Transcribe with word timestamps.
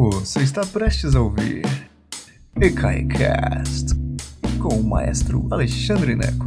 Você 0.00 0.44
está 0.44 0.64
prestes 0.64 1.16
a 1.16 1.20
ouvir 1.20 1.64
EKAICAST 2.54 3.96
com 4.62 4.76
o 4.76 4.84
maestro 4.84 5.48
Alexandre 5.50 6.14
Neco. 6.14 6.46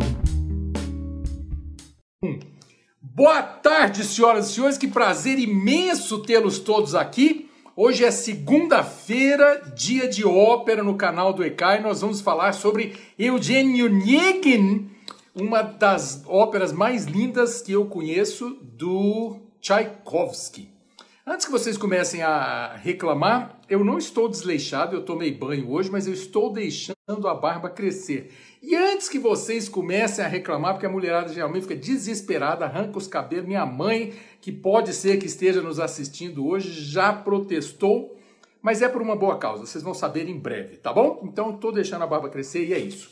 Boa 3.02 3.44
tarde, 3.44 4.06
senhoras 4.06 4.50
e 4.50 4.54
senhores, 4.54 4.78
que 4.78 4.88
prazer 4.88 5.38
imenso 5.38 6.20
tê-los 6.20 6.60
todos 6.60 6.96
aqui. 6.96 7.50
Hoje 7.76 8.06
é 8.06 8.10
segunda-feira, 8.10 9.74
dia 9.76 10.08
de 10.08 10.24
ópera 10.24 10.82
no 10.82 10.96
canal 10.96 11.34
do 11.34 11.44
ECAI. 11.44 11.82
Nós 11.82 12.00
vamos 12.00 12.22
falar 12.22 12.54
sobre 12.54 12.96
Eugênio 13.20 13.88
Onegin, 13.88 14.90
uma 15.36 15.62
das 15.62 16.24
óperas 16.26 16.72
mais 16.72 17.04
lindas 17.04 17.62
que 17.62 17.74
eu 17.74 17.84
conheço 17.84 18.58
do 18.64 19.42
Tchaikovsky. 19.60 20.81
Antes 21.26 21.46
que 21.46 21.52
vocês 21.52 21.78
comecem 21.78 22.24
a 22.24 22.76
reclamar, 22.78 23.60
eu 23.70 23.84
não 23.84 24.00
estou 24.00 24.28
desleixado, 24.28 24.96
eu 24.96 25.06
tomei 25.06 25.32
banho 25.32 25.70
hoje, 25.70 25.92
mas 25.92 26.08
eu 26.08 26.14
estou 26.14 26.52
deixando 26.52 27.28
a 27.28 27.36
barba 27.36 27.70
crescer. 27.70 28.34
E 28.60 28.76
antes 28.76 29.08
que 29.08 29.20
vocês 29.20 29.70
comecem 29.70 30.26
a 30.26 30.28
reclamar, 30.28 30.74
porque 30.74 30.88
a 30.88 30.90
mulherada 30.90 31.32
geralmente 31.32 31.62
fica 31.62 31.76
desesperada, 31.76 32.66
arranca 32.66 32.98
os 32.98 33.06
cabelos, 33.06 33.46
minha 33.46 33.68
mãe, 33.68 34.14
que 34.42 34.52
pode 34.52 34.94
ser 34.94 35.18
que 35.18 35.28
esteja 35.28 35.62
nos 35.62 35.80
assistindo 35.80 36.48
hoje, 36.48 36.72
já 36.72 37.14
protestou, 37.14 38.18
mas 38.60 38.82
é 38.82 38.90
por 38.90 39.04
uma 39.04 39.16
boa 39.16 39.38
causa, 39.38 39.68
vocês 39.68 39.84
vão 39.84 39.94
saber 39.94 40.28
em 40.28 40.40
breve, 40.40 40.78
tá 40.78 40.92
bom? 40.92 41.22
Então 41.24 41.52
estou 41.52 41.72
deixando 41.72 42.04
a 42.04 42.08
barba 42.08 42.30
crescer 42.30 42.66
e 42.66 42.74
é 42.74 42.80
isso. 42.80 43.12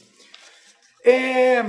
É... 1.05 1.59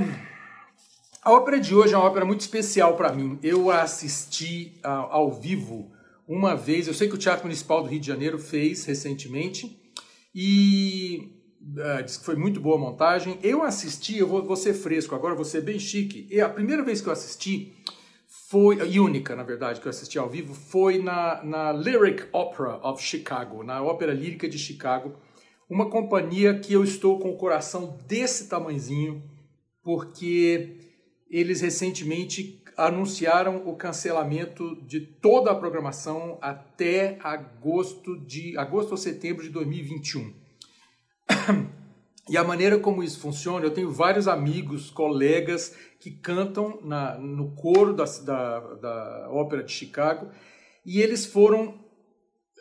A 1.23 1.33
ópera 1.33 1.61
de 1.61 1.75
hoje 1.75 1.93
é 1.93 1.99
uma 1.99 2.07
ópera 2.07 2.25
muito 2.25 2.41
especial 2.41 2.97
para 2.97 3.13
mim. 3.13 3.39
Eu 3.43 3.71
assisti 3.71 4.81
uh, 4.83 4.89
ao 5.11 5.31
vivo 5.31 5.93
uma 6.31 6.55
vez. 6.55 6.87
Eu 6.87 6.95
sei 6.95 7.09
que 7.09 7.15
o 7.17 7.19
Teatro 7.19 7.45
Municipal 7.45 7.83
do 7.83 7.89
Rio 7.89 7.99
de 7.99 8.07
Janeiro 8.07 8.39
fez 8.39 8.85
recentemente 8.85 9.77
e 10.33 11.29
uh, 11.61 12.05
disse 12.05 12.21
que 12.21 12.25
foi 12.25 12.37
muito 12.37 12.61
boa 12.61 12.77
a 12.77 12.79
montagem. 12.79 13.37
Eu 13.43 13.65
assisti, 13.65 14.17
eu 14.17 14.29
vou, 14.29 14.47
vou 14.47 14.55
ser 14.55 14.73
fresco 14.75 15.17
agora, 15.17 15.35
vou 15.35 15.45
ser 15.45 15.61
bem 15.63 15.77
chique. 15.77 16.29
E 16.31 16.41
a 16.41 16.49
primeira 16.49 16.85
vez 16.85 17.01
que 17.01 17.09
eu 17.09 17.13
assisti 17.13 17.75
foi, 18.49 18.77
e 18.89 19.01
única 19.01 19.35
na 19.35 19.43
verdade, 19.43 19.81
que 19.81 19.89
eu 19.89 19.91
assisti 19.91 20.21
ao 20.21 20.31
vivo, 20.31 20.55
foi 20.55 21.03
na, 21.03 21.43
na 21.43 21.73
Lyric 21.73 22.29
Opera 22.33 22.77
of 22.87 23.03
Chicago, 23.03 23.65
na 23.65 23.83
Ópera 23.83 24.15
Lírica 24.15 24.49
de 24.49 24.59
Chicago. 24.59 25.17
Uma 25.69 25.91
companhia 25.91 26.57
que 26.61 26.73
eu 26.73 26.85
estou 26.85 27.19
com 27.19 27.31
o 27.31 27.37
coração 27.37 27.99
desse 28.07 28.49
tamanzinho, 28.49 29.21
porque 29.83 30.77
eles 31.29 31.61
recentemente 31.61 32.60
anunciaram 32.81 33.69
o 33.69 33.77
cancelamento 33.77 34.75
de 34.87 35.01
toda 35.01 35.51
a 35.51 35.55
programação 35.55 36.39
até 36.41 37.19
agosto 37.23 38.17
de 38.17 38.57
agosto 38.57 38.93
ou 38.93 38.97
setembro 38.97 39.43
de 39.43 39.51
2021. 39.51 40.33
E 42.29 42.37
a 42.37 42.45
maneira 42.45 42.79
como 42.79 43.03
isso 43.03 43.19
funciona, 43.19 43.67
eu 43.67 43.75
tenho 43.75 43.91
vários 43.91 44.29
amigos, 44.29 44.89
colegas 44.89 45.75
que 45.99 46.11
cantam 46.11 46.79
na, 46.83 47.19
no 47.19 47.51
coro 47.57 47.93
da, 47.93 48.05
da, 48.05 48.61
da 48.75 49.29
Ópera 49.31 49.63
de 49.63 49.73
Chicago 49.73 50.31
e 50.87 51.01
eles 51.01 51.27
foram 51.27 51.75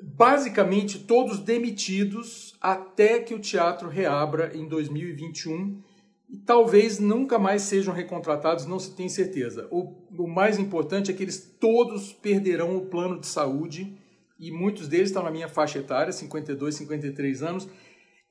basicamente 0.02 1.00
todos 1.00 1.40
demitidos 1.40 2.58
até 2.60 3.20
que 3.20 3.34
o 3.34 3.40
teatro 3.40 3.88
reabra 3.88 4.56
em 4.58 4.68
2021 4.68 5.82
e 6.30 6.38
talvez 6.38 7.00
nunca 7.00 7.40
mais 7.40 7.64
sejam 7.64 7.92
recontratados, 7.92 8.68
não 8.68 8.78
se 8.78 8.96
tem 8.96 9.10
certeza. 9.10 9.68
O, 9.72 10.06
o, 10.16 10.28
mais 10.28 10.60
importante 10.60 11.10
é 11.10 11.14
que 11.14 11.24
eles 11.24 11.58
todos 11.60 12.14
perderão 12.14 12.78
o 12.78 12.86
plano 12.86 13.20
de 13.20 13.26
saúde 13.26 13.98
e 14.40 14.52
muitos 14.52 14.88
deles 14.88 15.10
estão 15.10 15.24
na 15.24 15.32
minha 15.32 15.50
faixa 15.50 15.80
etária, 15.80 16.14
52, 16.14 16.76
53 16.76 17.42
anos. 17.42 17.68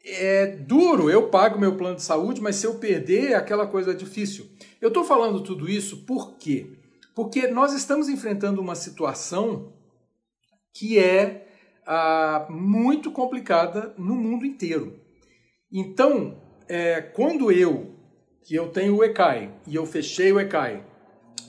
É 0.04 0.46
duro, 0.46 1.10
eu 1.10 1.28
pago 1.28 1.58
meu 1.58 1.76
plano 1.76 1.96
de 1.96 2.02
saúde, 2.02 2.40
mas 2.40 2.54
se 2.54 2.66
eu 2.66 2.76
perder 2.76 3.32
é 3.32 3.34
aquela 3.34 3.66
coisa 3.66 3.92
difícil. 3.92 4.46
Eu 4.80 4.88
estou 4.88 5.02
falando 5.02 5.42
tudo 5.42 5.68
isso 5.68 6.06
por 6.06 6.36
quê? 6.36 6.78
Porque 7.16 7.48
nós 7.48 7.72
estamos 7.72 8.08
enfrentando 8.08 8.60
uma 8.60 8.76
situação 8.76 9.72
que 10.72 11.00
é 11.00 11.48
ah, 11.84 12.46
muito 12.48 13.10
complicada 13.10 13.92
no 13.98 14.14
mundo 14.14 14.46
inteiro. 14.46 15.00
Então, 15.72 16.47
é, 16.68 17.00
quando 17.00 17.50
eu, 17.50 17.94
que 18.42 18.54
eu 18.54 18.68
tenho 18.68 18.96
o 18.96 19.04
ECAI, 19.04 19.50
e 19.66 19.74
eu 19.74 19.86
fechei 19.86 20.32
o 20.32 20.38
ECAI 20.38 20.84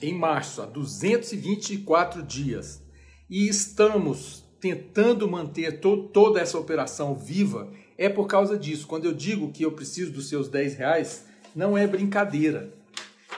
em 0.02 0.14
março, 0.14 0.62
há 0.62 0.66
224 0.66 2.22
dias, 2.22 2.82
e 3.28 3.46
estamos 3.48 4.44
tentando 4.60 5.28
manter 5.28 5.80
to 5.80 6.08
toda 6.08 6.40
essa 6.40 6.58
operação 6.58 7.14
viva, 7.14 7.70
é 7.96 8.08
por 8.08 8.26
causa 8.26 8.58
disso. 8.58 8.86
Quando 8.86 9.04
eu 9.04 9.12
digo 9.12 9.52
que 9.52 9.64
eu 9.64 9.72
preciso 9.72 10.12
dos 10.12 10.28
seus 10.28 10.48
10 10.48 10.74
reais, 10.74 11.26
não 11.54 11.76
é 11.76 11.86
brincadeira. 11.86 12.72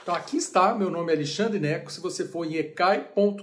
Então 0.03 0.14
aqui 0.14 0.37
está, 0.37 0.75
meu 0.75 0.91
nome 0.91 1.12
é 1.12 1.16
Alexandre 1.16 1.60
Neco, 1.60 1.93
se 1.93 2.00
você 2.00 2.25
for 2.25 2.44
em 2.44 2.56
ecai.com.br, 2.56 3.43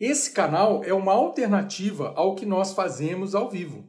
esse 0.00 0.32
canal 0.32 0.82
é 0.84 0.92
uma 0.92 1.12
alternativa 1.12 2.12
ao 2.16 2.34
que 2.34 2.46
nós 2.46 2.72
fazemos 2.72 3.34
ao 3.34 3.50
vivo. 3.50 3.84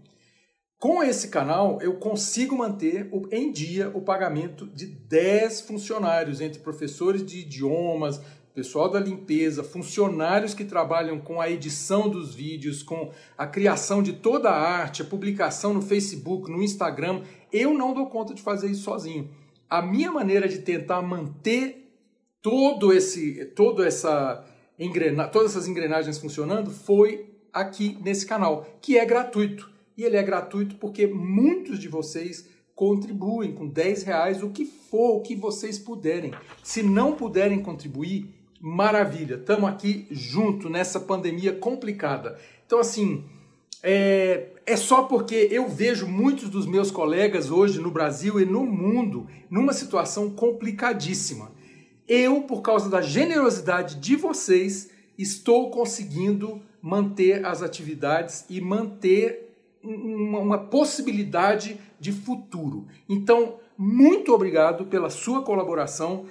Com 0.83 1.01
esse 1.01 1.29
canal, 1.29 1.81
eu 1.81 1.93
consigo 1.93 2.57
manter 2.57 3.09
em 3.31 3.53
dia 3.53 3.89
o 3.93 4.01
pagamento 4.01 4.67
de 4.67 4.85
10 4.85 5.61
funcionários, 5.61 6.41
entre 6.41 6.59
professores 6.59 7.25
de 7.25 7.39
idiomas, 7.39 8.19
pessoal 8.53 8.89
da 8.89 8.99
limpeza, 8.99 9.63
funcionários 9.63 10.53
que 10.53 10.65
trabalham 10.65 11.21
com 11.21 11.39
a 11.39 11.49
edição 11.49 12.09
dos 12.09 12.35
vídeos, 12.35 12.83
com 12.83 13.11
a 13.37 13.47
criação 13.47 14.03
de 14.03 14.11
toda 14.11 14.49
a 14.49 14.59
arte, 14.59 15.01
a 15.01 15.05
publicação 15.05 15.73
no 15.73 15.81
Facebook, 15.81 16.51
no 16.51 16.61
Instagram. 16.61 17.21
Eu 17.49 17.73
não 17.73 17.93
dou 17.93 18.07
conta 18.07 18.33
de 18.33 18.41
fazer 18.41 18.69
isso 18.69 18.83
sozinho. 18.83 19.29
A 19.69 19.81
minha 19.81 20.11
maneira 20.11 20.49
de 20.49 20.59
tentar 20.59 21.01
manter 21.01 21.95
todo 22.41 22.91
esse, 22.91 23.45
todo 23.55 23.85
essa 23.85 24.43
engrena, 24.77 25.29
todas 25.29 25.51
essas 25.51 25.65
engrenagens 25.65 26.17
funcionando 26.17 26.69
foi 26.69 27.33
aqui 27.53 27.97
nesse 28.03 28.25
canal, 28.25 28.67
que 28.81 28.97
é 28.97 29.05
gratuito 29.05 29.71
e 29.97 30.03
ele 30.03 30.17
é 30.17 30.23
gratuito 30.23 30.75
porque 30.75 31.07
muitos 31.07 31.79
de 31.79 31.87
vocês 31.87 32.47
contribuem 32.75 33.53
com 33.53 33.67
10 33.67 34.03
reais, 34.03 34.41
o 34.41 34.49
que 34.49 34.65
for, 34.65 35.17
o 35.17 35.21
que 35.21 35.35
vocês 35.35 35.77
puderem. 35.77 36.33
Se 36.63 36.81
não 36.81 37.13
puderem 37.13 37.61
contribuir, 37.61 38.27
maravilha, 38.59 39.35
estamos 39.35 39.69
aqui 39.69 40.07
junto 40.09 40.69
nessa 40.69 40.99
pandemia 40.99 41.53
complicada. 41.53 42.37
Então, 42.65 42.79
assim, 42.79 43.23
é, 43.83 44.47
é 44.65 44.77
só 44.77 45.03
porque 45.03 45.49
eu 45.51 45.67
vejo 45.67 46.07
muitos 46.07 46.49
dos 46.49 46.65
meus 46.65 46.89
colegas 46.89 47.51
hoje 47.51 47.79
no 47.79 47.91
Brasil 47.91 48.39
e 48.39 48.45
no 48.45 48.65
mundo 48.65 49.27
numa 49.49 49.73
situação 49.73 50.29
complicadíssima. 50.29 51.51
Eu, 52.07 52.41
por 52.41 52.61
causa 52.61 52.89
da 52.89 53.01
generosidade 53.01 53.95
de 53.95 54.15
vocês, 54.15 54.89
estou 55.17 55.69
conseguindo 55.69 56.61
manter 56.81 57.45
as 57.45 57.61
atividades 57.61 58.45
e 58.49 58.59
manter 58.59 59.42
uma, 59.83 60.39
uma 60.39 60.57
possibilidade 60.57 61.79
de 61.99 62.11
futuro. 62.11 62.87
Então, 63.07 63.59
muito 63.77 64.33
obrigado 64.33 64.85
pela 64.85 65.09
sua 65.09 65.43
colaboração 65.43 66.25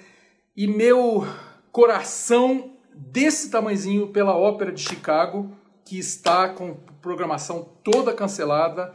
e 0.57 0.67
meu 0.67 1.27
coração 1.71 2.73
desse 2.95 3.51
tamanzinho 3.51 4.09
pela 4.09 4.37
Ópera 4.37 4.73
de 4.73 4.81
Chicago, 4.81 5.51
que 5.85 5.99
está 5.99 6.49
com 6.49 6.77
programação 7.01 7.69
toda 7.83 8.13
cancelada, 8.13 8.93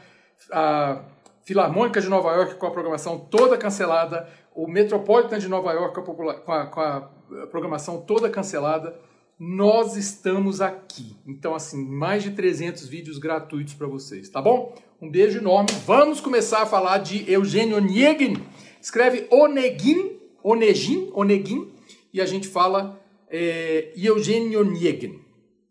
a 0.51 1.03
Filarmônica 1.44 2.01
de 2.01 2.09
Nova 2.09 2.34
York 2.34 2.56
com 2.56 2.68
a 2.68 2.72
programação 2.72 3.18
toda 3.18 3.57
cancelada, 3.57 4.29
o 4.53 4.68
Metropolitan 4.68 5.39
de 5.39 5.47
Nova 5.47 5.72
York 5.72 6.01
com 6.01 6.51
a, 6.51 6.66
com 6.66 6.81
a 6.81 7.09
programação 7.50 8.01
toda 8.01 8.29
cancelada 8.29 9.00
nós 9.39 9.95
estamos 9.95 10.61
aqui. 10.61 11.15
Então, 11.25 11.53
assim, 11.53 11.85
mais 11.85 12.23
de 12.23 12.31
300 12.31 12.87
vídeos 12.87 13.19
gratuitos 13.19 13.73
para 13.73 13.88
vocês, 13.88 14.29
tá 14.29 14.41
bom? 14.41 14.73
Um 15.00 15.09
beijo 15.09 15.38
enorme. 15.38 15.69
Vamos 15.85 16.19
começar 16.19 16.63
a 16.63 16.65
falar 16.65 16.97
de 16.97 17.31
Eugênio 17.31 17.77
Onegin. 17.77 18.35
Escreve 18.81 19.27
Onegin, 19.29 20.17
Onegin, 20.44 21.12
Onegin, 21.13 21.71
e 22.12 22.19
a 22.19 22.25
gente 22.25 22.47
fala 22.47 23.00
é, 23.29 23.91
Eugênio 23.95 24.62
Onegin. 24.62 25.19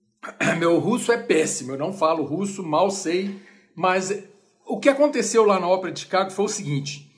Meu 0.59 0.79
russo 0.79 1.11
é 1.11 1.17
péssimo, 1.17 1.73
eu 1.73 1.79
não 1.79 1.93
falo 1.93 2.23
russo, 2.25 2.63
mal 2.63 2.91
sei, 2.91 3.35
mas 3.75 4.25
o 4.65 4.79
que 4.79 4.89
aconteceu 4.89 5.45
lá 5.45 5.59
na 5.59 5.69
Ópera 5.69 5.93
de 5.93 6.01
Chicago 6.01 6.31
foi 6.31 6.45
o 6.45 6.49
seguinte. 6.49 7.11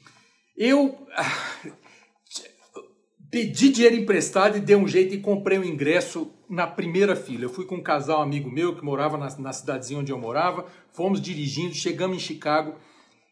Eu 0.57 1.07
pedi 3.31 3.69
dinheiro 3.69 3.97
emprestado 3.97 4.57
e 4.57 4.61
dei 4.61 4.77
um 4.77 4.89
jeito 4.89 5.15
e 5.15 5.21
comprei 5.21 5.59
um 5.59 5.65
ingresso 5.65 6.33
na 6.49 6.67
primeira 6.67 7.15
fila. 7.15 7.45
Eu 7.45 7.51
fui 7.51 7.65
com 7.65 7.77
um 7.77 7.83
casal 7.83 8.23
amigo 8.23 8.51
meu 8.51 8.75
que 8.75 8.85
morava 8.85 9.17
na, 9.17 9.29
na 9.39 9.53
cidadezinha 9.53 10.01
onde 10.01 10.13
eu 10.13 10.19
morava, 10.19 10.67
fomos 10.93 11.21
dirigindo, 11.21 11.75
chegamos 11.75 12.17
em 12.17 12.21
Chicago. 12.21 12.75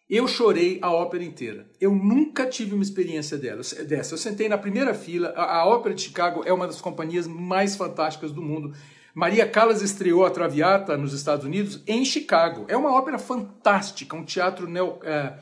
Eu 0.09 0.29
chorei 0.29 0.79
a 0.83 0.93
ópera 0.93 1.25
inteira. 1.25 1.67
Eu 1.81 1.93
nunca 1.93 2.47
tive 2.47 2.75
uma 2.75 2.83
experiência 2.83 3.37
dessa. 3.37 4.15
Eu 4.15 4.19
sentei 4.19 4.49
na 4.49 4.57
primeira 4.57 4.95
fila. 4.95 5.31
A, 5.31 5.61
a 5.61 5.67
Ópera 5.67 5.97
de 5.97 6.03
Chicago 6.03 6.45
é 6.47 6.53
uma 6.53 6.67
das 6.67 6.81
companhias 6.81 7.27
mais 7.27 7.75
fantásticas 7.75 8.31
do 8.31 8.41
mundo. 8.41 8.73
Maria 9.13 9.49
Callas 9.49 9.83
estreou 9.83 10.25
a 10.25 10.31
Traviata 10.31 10.97
nos 10.97 11.13
Estados 11.13 11.45
Unidos 11.45 11.83
em 11.89 12.05
Chicago. 12.05 12.67
É 12.69 12.77
uma 12.77 12.95
ópera 12.95 13.19
fantástica, 13.19 14.15
um 14.15 14.23
teatro 14.23 14.69
neo, 14.69 14.99
é, 15.03 15.33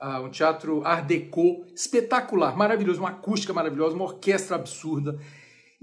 uh, 0.00 0.24
um 0.24 0.30
teatro 0.30 0.82
art 0.86 1.04
déco 1.04 1.64
espetacular, 1.74 2.56
maravilhoso, 2.56 3.00
uma 3.00 3.10
acústica 3.10 3.52
maravilhosa, 3.52 3.96
uma 3.96 4.04
orquestra 4.04 4.56
absurda. 4.56 5.18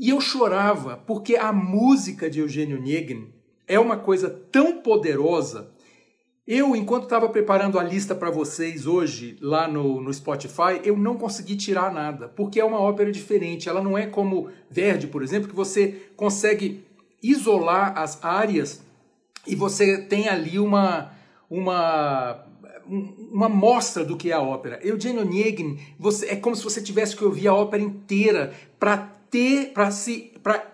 E 0.01 0.09
eu 0.09 0.19
chorava 0.19 0.97
porque 0.97 1.35
a 1.35 1.53
música 1.53 2.27
de 2.27 2.39
Eugênio 2.39 2.79
Onegin 2.79 3.27
é 3.67 3.79
uma 3.79 3.95
coisa 3.95 4.31
tão 4.51 4.81
poderosa. 4.81 5.69
Eu, 6.47 6.75
enquanto 6.75 7.03
estava 7.03 7.29
preparando 7.29 7.77
a 7.77 7.83
lista 7.83 8.15
para 8.15 8.31
vocês 8.31 8.87
hoje 8.87 9.37
lá 9.39 9.67
no, 9.67 10.01
no 10.01 10.11
Spotify, 10.11 10.81
eu 10.83 10.97
não 10.97 11.19
consegui 11.19 11.55
tirar 11.55 11.93
nada, 11.93 12.27
porque 12.27 12.59
é 12.59 12.65
uma 12.65 12.79
ópera 12.79 13.11
diferente. 13.11 13.69
Ela 13.69 13.79
não 13.79 13.95
é 13.95 14.07
como 14.07 14.49
Verdi, 14.71 15.05
por 15.05 15.21
exemplo, 15.21 15.47
que 15.47 15.55
você 15.55 16.09
consegue 16.15 16.83
isolar 17.21 17.95
as 17.95 18.25
áreas 18.25 18.83
e 19.45 19.55
você 19.55 20.01
tem 20.01 20.27
ali 20.27 20.57
uma, 20.57 21.11
uma 21.47 22.43
uma 22.87 23.47
mostra 23.47 24.03
do 24.03 24.17
que 24.17 24.31
é 24.31 24.33
a 24.33 24.41
ópera. 24.41 24.79
Eugênio 24.83 25.21
Onegin, 25.21 25.77
você 25.99 26.25
é 26.25 26.35
como 26.35 26.55
se 26.55 26.63
você 26.63 26.81
tivesse 26.81 27.15
que 27.15 27.23
ouvir 27.23 27.47
a 27.47 27.53
ópera 27.53 27.83
inteira 27.83 28.51
para 28.79 29.20
ter, 29.31 29.73
para 29.73 29.89
se, 29.89 30.33
para 30.43 30.71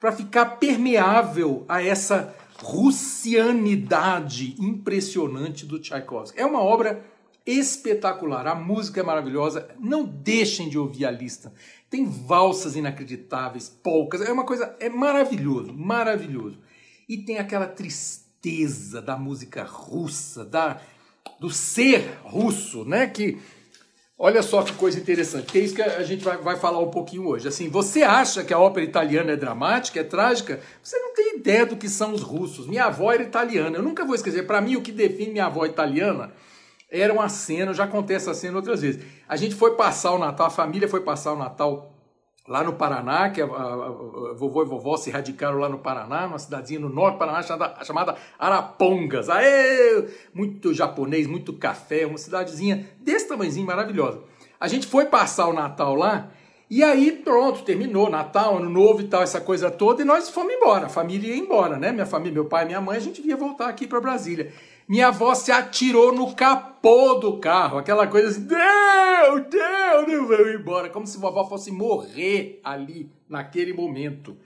para 0.00 0.12
ficar 0.12 0.46
permeável 0.56 1.66
a 1.68 1.84
essa 1.84 2.34
russianidade 2.56 4.56
impressionante 4.58 5.66
do 5.66 5.78
Tchaikovsky. 5.78 6.40
É 6.40 6.46
uma 6.46 6.62
obra 6.62 7.04
espetacular, 7.44 8.46
a 8.46 8.54
música 8.54 9.00
é 9.00 9.02
maravilhosa, 9.02 9.68
não 9.78 10.04
deixem 10.04 10.70
de 10.70 10.78
ouvir 10.78 11.04
a 11.04 11.10
lista. 11.10 11.52
Tem 11.90 12.06
valsas 12.06 12.76
inacreditáveis, 12.76 13.68
polcas, 13.68 14.22
é 14.22 14.32
uma 14.32 14.44
coisa, 14.44 14.74
é 14.80 14.88
maravilhoso, 14.88 15.74
maravilhoso. 15.74 16.58
E 17.08 17.18
tem 17.18 17.38
aquela 17.38 17.66
tristeza 17.66 19.02
da 19.02 19.18
música 19.18 19.64
russa, 19.64 20.44
da 20.44 20.80
do 21.38 21.50
ser 21.50 22.18
russo, 22.22 22.84
né, 22.84 23.06
que 23.06 23.38
Olha 24.22 24.42
só 24.42 24.62
que 24.62 24.74
coisa 24.74 25.00
interessante, 25.00 25.46
que 25.46 25.58
é 25.58 25.62
isso 25.62 25.74
que 25.74 25.80
a 25.80 26.02
gente 26.02 26.22
vai, 26.22 26.36
vai, 26.36 26.54
falar 26.54 26.78
um 26.78 26.90
pouquinho 26.90 27.26
hoje. 27.26 27.48
Assim, 27.48 27.70
você 27.70 28.02
acha 28.02 28.44
que 28.44 28.52
a 28.52 28.58
ópera 28.58 28.84
italiana 28.84 29.32
é 29.32 29.36
dramática, 29.36 29.98
é 29.98 30.04
trágica? 30.04 30.60
Você 30.82 30.98
não 30.98 31.14
tem 31.14 31.38
ideia 31.38 31.64
do 31.64 31.74
que 31.74 31.88
são 31.88 32.12
os 32.12 32.20
russos. 32.20 32.66
Minha 32.66 32.84
avó 32.84 33.10
era 33.10 33.22
italiana. 33.22 33.78
Eu 33.78 33.82
nunca 33.82 34.04
vou 34.04 34.14
esquecer. 34.14 34.46
Para 34.46 34.60
mim, 34.60 34.76
o 34.76 34.82
que 34.82 34.92
define 34.92 35.32
minha 35.32 35.46
avó 35.46 35.64
italiana 35.64 36.34
era 36.90 37.14
uma 37.14 37.30
cena. 37.30 37.72
Já 37.72 37.86
contei 37.86 38.14
essa 38.14 38.34
cena 38.34 38.58
outras 38.58 38.82
vezes. 38.82 39.02
A 39.26 39.36
gente 39.36 39.54
foi 39.54 39.74
passar 39.74 40.12
o 40.12 40.18
Natal, 40.18 40.48
a 40.48 40.50
família 40.50 40.86
foi 40.86 41.00
passar 41.00 41.32
o 41.32 41.38
Natal 41.38 41.90
lá 42.50 42.64
no 42.64 42.72
Paraná, 42.72 43.30
que 43.30 43.40
a, 43.40 43.44
a, 43.44 43.48
a, 43.48 44.34
vovô 44.34 44.62
e 44.62 44.66
vovó 44.66 44.96
se 44.96 45.08
radicaram 45.08 45.56
lá 45.56 45.68
no 45.68 45.78
Paraná, 45.78 46.26
numa 46.26 46.38
cidadezinha 46.38 46.80
no 46.80 46.88
norte 46.88 47.14
do 47.14 47.18
Paraná 47.20 47.42
chamada, 47.44 47.84
chamada 47.84 48.16
Arapongas. 48.36 49.30
Aê! 49.30 50.08
Muito 50.34 50.74
japonês, 50.74 51.28
muito 51.28 51.52
café, 51.52 52.04
uma 52.04 52.18
cidadezinha 52.18 52.90
desse 52.98 53.28
tamanhozinho 53.28 53.64
maravilhosa. 53.64 54.20
A 54.58 54.66
gente 54.66 54.88
foi 54.88 55.04
passar 55.04 55.46
o 55.46 55.52
Natal 55.52 55.94
lá 55.94 56.28
e 56.68 56.82
aí 56.82 57.12
pronto, 57.12 57.62
terminou 57.62 58.10
Natal, 58.10 58.56
Ano 58.56 58.68
Novo 58.68 59.00
e 59.00 59.04
tal, 59.08 59.22
essa 59.22 59.40
coisa 59.40 59.70
toda, 59.70 60.02
e 60.02 60.04
nós 60.04 60.28
fomos 60.28 60.52
embora, 60.52 60.86
a 60.86 60.88
família 60.88 61.34
ia 61.34 61.36
embora, 61.36 61.76
né? 61.76 61.92
Minha 61.92 62.06
família, 62.06 62.34
meu 62.34 62.44
pai, 62.44 62.64
minha 62.64 62.80
mãe, 62.80 62.96
a 62.96 63.00
gente 63.00 63.20
ia 63.26 63.36
voltar 63.36 63.68
aqui 63.68 63.86
para 63.86 64.00
Brasília. 64.00 64.52
Minha 64.88 65.08
avó 65.08 65.34
se 65.34 65.50
atirou 65.52 66.12
no 66.12 66.34
capô 66.34 67.14
do 67.14 67.38
carro, 67.38 67.78
aquela 67.78 68.06
coisa 68.06 68.28
assim, 68.28 68.42
Deus, 68.42 69.46
Deus, 69.48 69.79
não 70.06 70.26
vou 70.26 70.50
embora, 70.50 70.88
como 70.88 71.06
se 71.06 71.18
vovó 71.18 71.48
fosse 71.48 71.70
morrer 71.70 72.60
ali, 72.64 73.10
naquele 73.28 73.72
momento. 73.72 74.36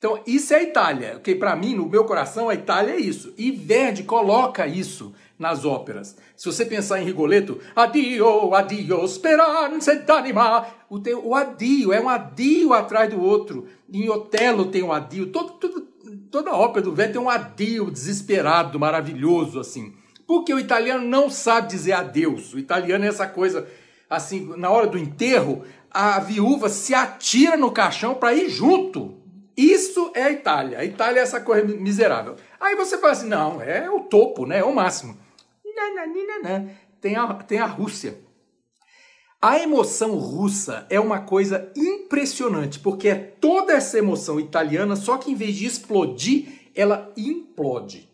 Então, 0.00 0.18
isso 0.26 0.54
é 0.54 0.56
a 0.56 0.62
Itália, 0.62 1.16
ok? 1.18 1.34
Para 1.34 1.54
mim, 1.54 1.74
no 1.74 1.86
meu 1.86 2.06
coração, 2.06 2.48
a 2.48 2.54
Itália 2.54 2.94
é 2.94 2.98
isso. 2.98 3.34
E 3.36 3.50
Verdi 3.50 4.02
coloca 4.02 4.66
isso 4.66 5.12
nas 5.38 5.66
óperas. 5.66 6.16
Se 6.34 6.46
você 6.46 6.64
pensar 6.64 7.02
em 7.02 7.04
Rigoletto, 7.04 7.60
adio, 7.76 8.54
adio, 8.54 9.06
speranza 9.06 9.94
d'anima, 9.96 10.66
o, 10.88 10.98
o 11.22 11.34
adio 11.34 11.92
é 11.92 12.00
um 12.00 12.08
adio 12.08 12.72
atrás 12.72 13.10
do 13.10 13.20
outro. 13.20 13.66
Em 13.92 14.08
Otelo 14.08 14.66
tem 14.66 14.82
um 14.82 14.90
adio, 14.90 15.26
todo, 15.26 15.52
tudo, 15.52 15.82
toda 16.30 16.50
a 16.50 16.56
ópera 16.56 16.82
do 16.82 16.94
Verdi 16.94 17.12
tem 17.12 17.22
um 17.22 17.28
adio 17.28 17.90
desesperado, 17.90 18.80
maravilhoso, 18.80 19.60
assim. 19.60 19.92
Porque 20.26 20.54
o 20.54 20.58
italiano 20.58 21.06
não 21.06 21.28
sabe 21.28 21.68
dizer 21.68 21.92
adeus. 21.92 22.54
O 22.54 22.58
italiano 22.58 23.04
é 23.04 23.08
essa 23.08 23.26
coisa, 23.26 23.68
assim, 24.10 24.52
na 24.56 24.68
hora 24.68 24.88
do 24.88 24.98
enterro, 24.98 25.64
a 25.88 26.18
viúva 26.18 26.68
se 26.68 26.92
atira 26.92 27.56
no 27.56 27.70
caixão 27.70 28.14
para 28.16 28.34
ir 28.34 28.50
junto. 28.50 29.14
Isso 29.56 30.10
é 30.14 30.24
a 30.24 30.32
Itália. 30.32 30.80
A 30.80 30.84
Itália 30.84 31.20
é 31.20 31.22
essa 31.22 31.40
coisa 31.40 31.64
miserável. 31.64 32.34
Aí 32.58 32.74
você 32.74 32.98
fala 32.98 33.12
assim, 33.12 33.28
não, 33.28 33.62
é 33.62 33.88
o 33.88 34.00
topo, 34.00 34.44
né? 34.46 34.58
É 34.58 34.64
o 34.64 34.74
máximo. 34.74 35.16
Tem 37.00 37.14
a, 37.14 37.34
tem 37.34 37.58
a 37.60 37.66
Rússia. 37.66 38.18
A 39.40 39.58
emoção 39.58 40.16
russa 40.18 40.86
é 40.90 41.00
uma 41.00 41.20
coisa 41.20 41.72
impressionante, 41.74 42.78
porque 42.78 43.08
é 43.08 43.14
toda 43.14 43.72
essa 43.72 43.96
emoção 43.96 44.38
italiana, 44.38 44.96
só 44.96 45.16
que 45.16 45.30
em 45.30 45.34
vez 45.34 45.56
de 45.56 45.64
explodir, 45.64 46.70
ela 46.74 47.10
implode. 47.16 48.09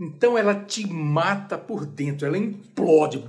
Então 0.00 0.38
ela 0.38 0.54
te 0.54 0.86
mata 0.86 1.58
por 1.58 1.84
dentro, 1.84 2.26
ela 2.26 2.38
implode, 2.38 3.22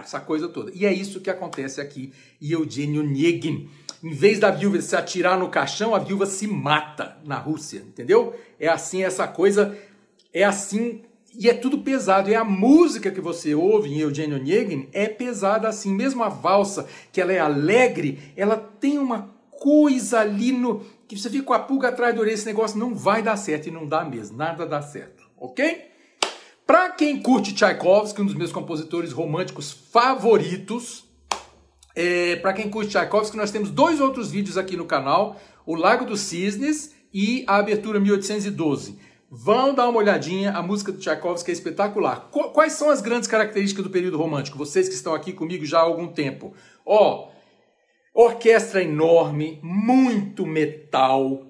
essa 0.00 0.18
coisa 0.18 0.48
toda. 0.48 0.72
E 0.74 0.86
é 0.86 0.92
isso 0.92 1.20
que 1.20 1.28
acontece 1.28 1.82
aqui 1.82 2.14
em 2.40 2.50
Eugênio 2.50 3.02
Onegin. 3.02 3.68
Em 4.02 4.14
vez 4.14 4.38
da 4.38 4.50
viúva 4.50 4.80
se 4.80 4.96
atirar 4.96 5.38
no 5.38 5.50
caixão, 5.50 5.94
a 5.94 5.98
viúva 5.98 6.24
se 6.24 6.46
mata 6.46 7.18
na 7.26 7.36
Rússia, 7.36 7.84
entendeu? 7.86 8.34
É 8.58 8.68
assim 8.68 9.04
essa 9.04 9.28
coisa, 9.28 9.76
é 10.32 10.44
assim 10.44 11.02
e 11.34 11.46
é 11.46 11.52
tudo 11.52 11.78
pesado. 11.80 12.30
E 12.30 12.34
a 12.34 12.42
música 12.42 13.10
que 13.10 13.20
você 13.20 13.54
ouve 13.54 13.90
em 13.90 13.98
Eugênio 13.98 14.38
Onegin 14.38 14.88
é 14.94 15.08
pesada 15.08 15.68
assim. 15.68 15.94
Mesmo 15.94 16.24
a 16.24 16.30
valsa, 16.30 16.86
que 17.12 17.20
ela 17.20 17.34
é 17.34 17.38
alegre, 17.38 18.32
ela 18.34 18.56
tem 18.56 18.98
uma 18.98 19.28
coisa 19.50 20.20
ali 20.20 20.52
no. 20.52 20.80
que 21.06 21.18
você 21.18 21.28
fica 21.28 21.44
com 21.44 21.52
a 21.52 21.58
pulga 21.58 21.88
atrás 21.88 22.14
do 22.14 22.22
orelha. 22.22 22.32
Esse 22.32 22.46
negócio 22.46 22.78
não 22.78 22.94
vai 22.94 23.22
dar 23.22 23.36
certo 23.36 23.66
e 23.66 23.70
não 23.70 23.86
dá 23.86 24.06
mesmo. 24.06 24.38
Nada 24.38 24.64
dá 24.64 24.80
certo. 24.80 25.24
Ok? 25.36 25.88
Para 26.68 26.90
quem 26.90 27.18
curte 27.22 27.54
Tchaikovsky, 27.54 28.20
um 28.20 28.26
dos 28.26 28.34
meus 28.34 28.52
compositores 28.52 29.10
românticos 29.10 29.72
favoritos, 29.72 31.02
é, 31.96 32.36
para 32.36 32.52
quem 32.52 32.68
curte 32.68 32.90
Tchaikovsky, 32.90 33.38
nós 33.38 33.50
temos 33.50 33.70
dois 33.70 34.02
outros 34.02 34.30
vídeos 34.30 34.58
aqui 34.58 34.76
no 34.76 34.84
canal: 34.84 35.40
O 35.64 35.74
Lago 35.74 36.04
dos 36.04 36.20
Cisnes 36.20 36.94
e 37.10 37.42
a 37.46 37.56
Abertura 37.56 37.98
1812. 37.98 38.98
Vão 39.30 39.72
dar 39.72 39.88
uma 39.88 39.98
olhadinha, 39.98 40.52
a 40.52 40.62
música 40.62 40.92
do 40.92 40.98
Tchaikovsky 40.98 41.50
é 41.50 41.54
espetacular. 41.54 42.28
Quais 42.52 42.74
são 42.74 42.90
as 42.90 43.00
grandes 43.00 43.30
características 43.30 43.82
do 43.82 43.90
período 43.90 44.18
romântico? 44.18 44.58
Vocês 44.58 44.90
que 44.90 44.94
estão 44.94 45.14
aqui 45.14 45.32
comigo 45.32 45.64
já 45.64 45.78
há 45.78 45.82
algum 45.84 46.08
tempo. 46.08 46.52
Ó, 46.84 47.30
orquestra 48.12 48.82
enorme, 48.82 49.58
muito 49.62 50.44
metal, 50.44 51.47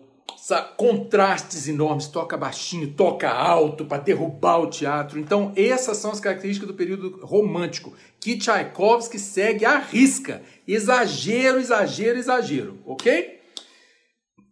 contrastes 0.76 1.68
enormes, 1.68 2.06
toca 2.06 2.36
baixinho, 2.36 2.92
toca 2.92 3.28
alto 3.28 3.84
para 3.84 4.02
derrubar 4.02 4.58
o 4.58 4.70
teatro. 4.70 5.18
Então, 5.18 5.52
essas 5.56 5.96
são 5.96 6.10
as 6.10 6.20
características 6.20 6.68
do 6.68 6.74
período 6.74 7.20
romântico, 7.22 7.92
que 8.20 8.38
Tchaikovsky 8.38 9.18
segue 9.18 9.64
à 9.64 9.78
risca. 9.78 10.42
Exagero, 10.66 11.58
exagero, 11.58 12.18
exagero, 12.18 12.78
ok? 12.86 13.38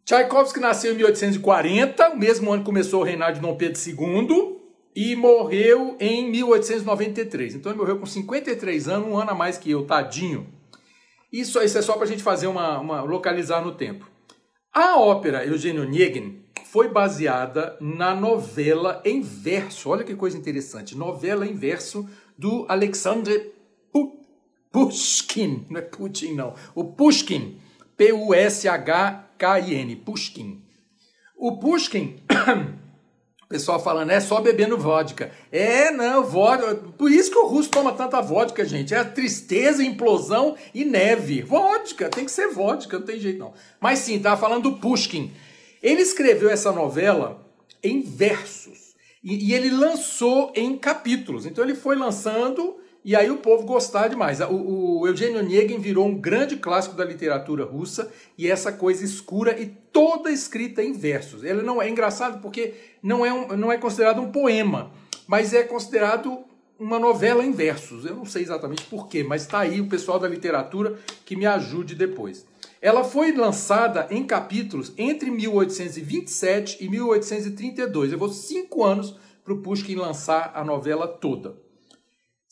Tchaikovsky 0.04 0.60
nasceu 0.60 0.92
em 0.92 0.96
1840, 0.96 2.10
o 2.10 2.18
mesmo 2.18 2.52
ano 2.52 2.62
que 2.62 2.66
começou 2.66 3.00
o 3.00 3.04
reinado 3.04 3.34
de 3.34 3.40
Dom 3.40 3.56
Pedro 3.56 3.80
II, 3.80 4.56
e 4.94 5.14
morreu 5.14 5.96
em 6.00 6.30
1893. 6.30 7.56
Então 7.56 7.70
ele 7.70 7.78
morreu 7.78 7.98
com 7.98 8.06
53 8.06 8.88
anos, 8.88 9.08
um 9.08 9.18
ano 9.18 9.32
a 9.32 9.34
mais 9.34 9.58
que 9.58 9.70
eu, 9.70 9.84
tadinho. 9.84 10.46
Isso, 11.32 11.60
isso 11.60 11.76
é 11.76 11.82
só 11.82 11.94
para 11.94 12.04
a 12.04 12.06
gente 12.06 12.22
fazer 12.22 12.46
uma, 12.46 12.78
uma 12.78 13.02
localizar 13.02 13.60
no 13.60 13.72
tempo. 13.72 14.15
A 14.78 14.98
ópera 14.98 15.42
Eugênio 15.42 15.84
Onegin 15.84 16.42
foi 16.66 16.90
baseada 16.90 17.78
na 17.80 18.14
novela 18.14 19.00
em 19.06 19.22
verso. 19.22 19.88
Olha 19.88 20.04
que 20.04 20.14
coisa 20.14 20.36
interessante. 20.36 20.94
Novela 20.94 21.46
em 21.46 21.54
verso 21.54 22.06
do 22.36 22.66
Alexandre 22.68 23.54
Pushkin. 24.70 25.64
Não 25.70 25.78
é 25.78 25.82
Putin, 25.82 26.34
não. 26.34 26.52
O 26.74 26.84
Pushkin. 26.84 27.58
P-U-S-H 27.96 29.30
K-I-N, 29.38 29.96
Pushkin. 29.96 30.62
O 31.34 31.56
Pushkin, 31.56 32.16
o 33.46 33.48
pessoal 33.48 33.78
falando, 33.78 34.10
é 34.10 34.18
só 34.18 34.40
bebendo 34.40 34.76
vodka. 34.76 35.30
É, 35.52 35.92
não, 35.92 36.24
vodka. 36.24 36.74
Por 36.98 37.12
isso 37.12 37.30
que 37.30 37.38
o 37.38 37.46
russo 37.46 37.70
toma 37.70 37.92
tanta 37.92 38.20
vodka, 38.20 38.64
gente. 38.64 38.92
É 38.92 39.04
tristeza, 39.04 39.84
implosão 39.84 40.56
e 40.74 40.84
neve. 40.84 41.42
Vodka, 41.42 42.08
tem 42.08 42.24
que 42.24 42.32
ser 42.32 42.48
vodka, 42.48 42.98
não 42.98 43.06
tem 43.06 43.20
jeito 43.20 43.38
não. 43.38 43.54
Mas 43.80 44.00
sim, 44.00 44.18
tava 44.18 44.40
falando 44.40 44.64
do 44.64 44.78
Pushkin. 44.78 45.32
Ele 45.80 46.02
escreveu 46.02 46.50
essa 46.50 46.72
novela 46.72 47.46
em 47.84 48.02
versos. 48.02 48.96
E, 49.22 49.50
e 49.50 49.54
ele 49.54 49.70
lançou 49.70 50.52
em 50.56 50.76
capítulos. 50.76 51.46
Então 51.46 51.62
ele 51.62 51.76
foi 51.76 51.94
lançando 51.94 52.76
e 53.06 53.14
aí 53.14 53.30
o 53.30 53.36
povo 53.36 53.64
gostava 53.64 54.08
demais. 54.08 54.40
O, 54.40 54.98
o 54.98 55.06
Eugênio 55.06 55.38
Onegin 55.38 55.78
virou 55.78 56.08
um 56.08 56.14
grande 56.16 56.56
clássico 56.56 56.96
da 56.96 57.04
literatura 57.04 57.64
russa 57.64 58.10
e 58.36 58.50
essa 58.50 58.72
coisa 58.72 59.04
escura 59.04 59.56
e 59.60 59.66
toda 59.66 60.28
escrita 60.28 60.82
em 60.82 60.92
versos. 60.92 61.44
Ela 61.44 61.62
não 61.62 61.80
é 61.80 61.88
engraçado 61.88 62.42
porque 62.42 62.74
não 63.00 63.24
é, 63.24 63.32
um, 63.32 63.56
não 63.56 63.70
é 63.70 63.78
considerado 63.78 64.20
um 64.20 64.32
poema, 64.32 64.90
mas 65.24 65.54
é 65.54 65.62
considerado 65.62 66.36
uma 66.80 66.98
novela 66.98 67.44
em 67.44 67.52
versos. 67.52 68.04
Eu 68.04 68.16
não 68.16 68.24
sei 68.24 68.42
exatamente 68.42 68.82
porquê, 68.86 69.22
mas 69.22 69.42
está 69.42 69.60
aí 69.60 69.80
o 69.80 69.88
pessoal 69.88 70.18
da 70.18 70.26
literatura 70.26 70.98
que 71.24 71.36
me 71.36 71.46
ajude 71.46 71.94
depois. 71.94 72.44
Ela 72.82 73.04
foi 73.04 73.30
lançada 73.30 74.08
em 74.10 74.24
capítulos 74.24 74.92
entre 74.98 75.30
1827 75.30 76.84
e 76.84 76.88
1832. 76.88 78.10
Levou 78.10 78.30
cinco 78.30 78.82
anos 78.82 79.16
para 79.44 79.54
o 79.54 79.58
Pushkin 79.58 79.94
lançar 79.94 80.50
a 80.56 80.64
novela 80.64 81.06
toda. 81.06 81.65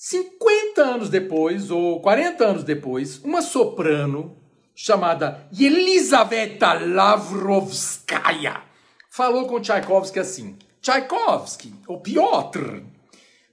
50 0.07 0.83
anos 0.83 1.09
depois, 1.09 1.71
ou 1.71 1.99
40 1.99 2.45
anos 2.45 2.63
depois, 2.63 3.25
uma 3.25 3.41
soprano 3.41 4.37
chamada 4.75 5.49
Elizaveta 5.59 6.75
Lavrovskaya 6.75 8.61
falou 9.09 9.47
com 9.47 9.59
Tchaikovsky 9.59 10.19
assim: 10.19 10.59
Tchaikovsky, 10.83 11.73
ou 11.89 12.01
Piotr, 12.01 12.83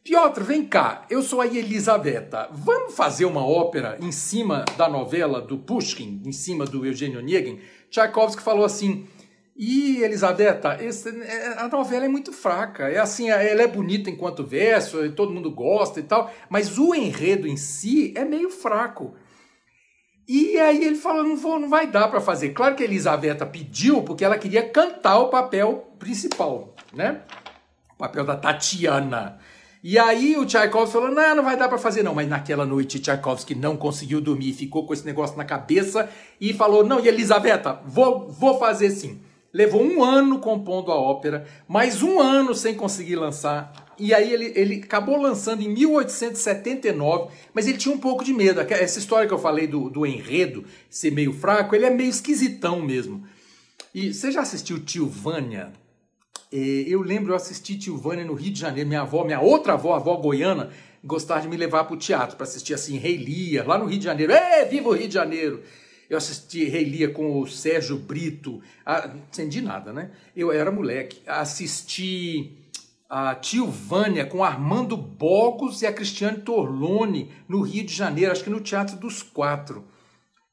Piotr, 0.04 0.44
vem 0.44 0.66
cá, 0.66 1.06
eu 1.10 1.22
sou 1.22 1.40
a 1.40 1.48
Elisaveta. 1.48 2.50
Vamos 2.52 2.96
fazer 2.96 3.24
uma 3.24 3.48
ópera 3.48 3.98
em 4.02 4.12
cima 4.12 4.66
da 4.76 4.90
novela 4.90 5.40
do 5.40 5.58
Pushkin, 5.58 6.22
em 6.26 6.34
cima 6.34 6.66
do 6.66 6.86
Eugênio 6.86 7.20
Onegin? 7.20 7.62
Tchaikovsky 7.90 8.44
falou 8.44 8.66
assim: 8.66 9.08
e 9.64 10.02
Elisaveta, 10.02 10.84
esse, 10.84 11.08
é, 11.22 11.54
a 11.60 11.68
novela 11.68 12.06
é 12.06 12.08
muito 12.08 12.34
fraca. 12.34 12.90
É 12.90 12.98
assim, 12.98 13.30
ela 13.30 13.62
é 13.62 13.68
bonita 13.68 14.10
enquanto 14.10 14.44
verso, 14.44 15.08
todo 15.12 15.32
mundo 15.32 15.52
gosta 15.52 16.00
e 16.00 16.04
tal, 16.04 16.34
mas 16.50 16.80
o 16.80 16.96
enredo 16.96 17.48
em 17.48 17.56
si 17.56 18.12
é 18.18 18.26
meio 18.26 18.50
fraco. 18.50 19.14
E 20.28 20.58
aí 20.58 20.84
ele 20.84 20.96
falou, 20.96 21.24
não, 21.24 21.38
vou, 21.38 21.60
não 21.60 21.70
vai 21.70 21.86
dar 21.86 22.08
para 22.08 22.20
fazer. 22.20 22.50
Claro 22.54 22.74
que 22.74 22.82
a 22.82 22.88
Elisaveta 22.88 23.46
pediu 23.46 24.02
porque 24.02 24.26
ela 24.26 24.36
queria 24.36 24.68
cantar 24.68 25.20
o 25.20 25.30
papel 25.30 25.94
principal, 26.00 26.74
né? 26.92 27.22
O 27.94 27.98
papel 28.00 28.26
da 28.26 28.36
Tatiana. 28.36 29.38
E 29.84 30.00
aí 30.00 30.38
o 30.38 30.46
Tchaikovsky 30.46 30.92
falou, 30.92 31.12
não, 31.12 31.36
não 31.36 31.44
vai 31.44 31.56
dar 31.56 31.70
para 31.70 31.78
fazer 31.78 32.02
não. 32.02 32.16
Mas 32.16 32.28
naquela 32.28 32.66
noite 32.66 33.00
Tchaikovsky 33.00 33.54
não 33.54 33.78
conseguiu 33.78 34.22
dormir, 34.22 34.54
ficou 34.54 34.88
com 34.88 34.94
esse 34.96 35.06
negócio 35.06 35.38
na 35.38 35.46
cabeça 35.46 36.10
e 36.40 36.52
falou, 36.52 36.84
não, 36.84 37.00
e 37.00 37.08
Elisaveta, 37.08 37.80
vou, 37.86 38.28
vou 38.28 38.58
fazer 38.58 38.90
sim. 38.90 39.22
Levou 39.54 39.84
um 39.84 40.02
ano 40.02 40.40
compondo 40.40 40.92
a 40.92 40.96
ópera, 40.96 41.46
mais 41.68 42.02
um 42.02 42.22
ano 42.22 42.56
sem 42.56 42.74
conseguir 42.74 43.18
lançar. 43.18 43.94
E 44.00 44.14
aí 44.14 44.32
ele, 44.32 44.54
ele 44.56 44.76
acabou 44.76 45.22
lançando 45.22 45.62
em 45.62 45.68
1879, 45.68 47.34
mas 47.54 47.68
ele 47.68 47.78
tinha 47.78 47.94
um 47.94 48.00
pouco 48.00 48.24
de 48.24 48.34
medo. 48.34 48.62
Essa 48.62 49.00
história 49.00 49.28
que 49.28 49.34
eu 49.34 49.38
falei 49.38 49.68
do, 49.68 49.90
do 49.90 50.06
enredo 50.06 50.64
ser 50.90 51.12
meio 51.12 51.34
fraco, 51.34 51.76
ele 51.76 51.86
é 51.86 51.90
meio 51.90 52.10
esquisitão 52.10 52.82
mesmo. 52.82 53.26
E 53.94 54.14
você 54.14 54.32
já 54.32 54.42
assistiu 54.42 54.80
Tio 54.80 55.06
Vânia? 55.06 55.74
É, 56.50 56.58
eu 56.58 57.02
lembro, 57.02 57.34
eu 57.34 57.36
assisti 57.36 57.78
Tio 57.78 57.98
Vânia 57.98 58.24
no 58.24 58.34
Rio 58.34 58.54
de 58.54 58.60
Janeiro. 58.60 58.88
Minha 58.88 59.02
avó, 59.02 59.26
minha 59.26 59.42
outra 59.42 59.74
avó, 59.74 59.94
a 59.94 59.98
avó 59.98 60.16
goiana, 60.16 60.70
gostava 61.04 61.42
de 61.42 61.50
me 61.50 61.58
levar 61.58 61.84
para 61.84 61.94
o 61.94 61.98
teatro 61.98 62.38
para 62.38 62.46
assistir 62.46 62.74
assim 62.74 62.98
Rei 62.98 63.18
Lia, 63.18 63.66
lá 63.66 63.78
no 63.78 63.86
Rio 63.86 64.00
de 64.00 64.06
Janeiro. 64.06 64.32
Ê, 64.32 64.64
viva 64.64 64.88
o 64.88 64.94
Rio 64.94 65.10
de 65.10 65.14
Janeiro! 65.14 65.62
Eu 66.12 66.18
assisti 66.18 66.66
Rei 66.66 66.84
Lia 66.84 67.10
com 67.10 67.40
o 67.40 67.48
Sérgio 67.48 67.98
Brito. 67.98 68.62
Ah, 68.86 69.08
não 69.08 69.16
entendi 69.16 69.62
nada, 69.62 69.94
né? 69.94 70.12
Eu 70.36 70.52
era 70.52 70.70
moleque. 70.70 71.22
Assisti 71.26 72.58
a 73.10 73.34
Tio 73.34 73.68
Vânia 73.68 74.26
com 74.26 74.44
Armando 74.44 74.98
Bogos 74.98 75.82
e 75.82 75.88
a 75.88 75.94
Cristiane 75.94 76.42
Torlone 76.42 77.32
no 77.48 77.62
Rio 77.62 77.86
de 77.86 77.94
Janeiro, 77.94 78.30
acho 78.30 78.44
que 78.44 78.50
no 78.50 78.60
Teatro 78.60 78.98
dos 78.98 79.24
Quatro. 79.24 79.86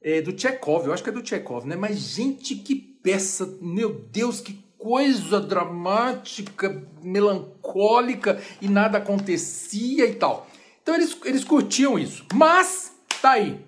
É, 0.01 0.21
do 0.21 0.31
Tchekov, 0.31 0.85
eu 0.85 0.93
acho 0.93 1.03
que 1.03 1.09
é 1.09 1.11
do 1.11 1.21
Tchekov, 1.21 1.67
né? 1.67 1.75
Mas, 1.75 1.99
gente, 1.99 2.55
que 2.55 2.73
peça, 2.73 3.57
meu 3.61 3.93
Deus, 4.13 4.39
que 4.39 4.63
coisa 4.77 5.41
dramática, 5.41 6.87
melancólica 7.03 8.41
e 8.61 8.69
nada 8.69 8.99
acontecia 8.99 10.05
e 10.05 10.15
tal. 10.15 10.47
Então 10.81 10.95
eles, 10.95 11.17
eles 11.25 11.43
curtiam 11.43 11.99
isso. 11.99 12.25
Mas, 12.33 12.93
tá 13.21 13.31
aí. 13.31 13.67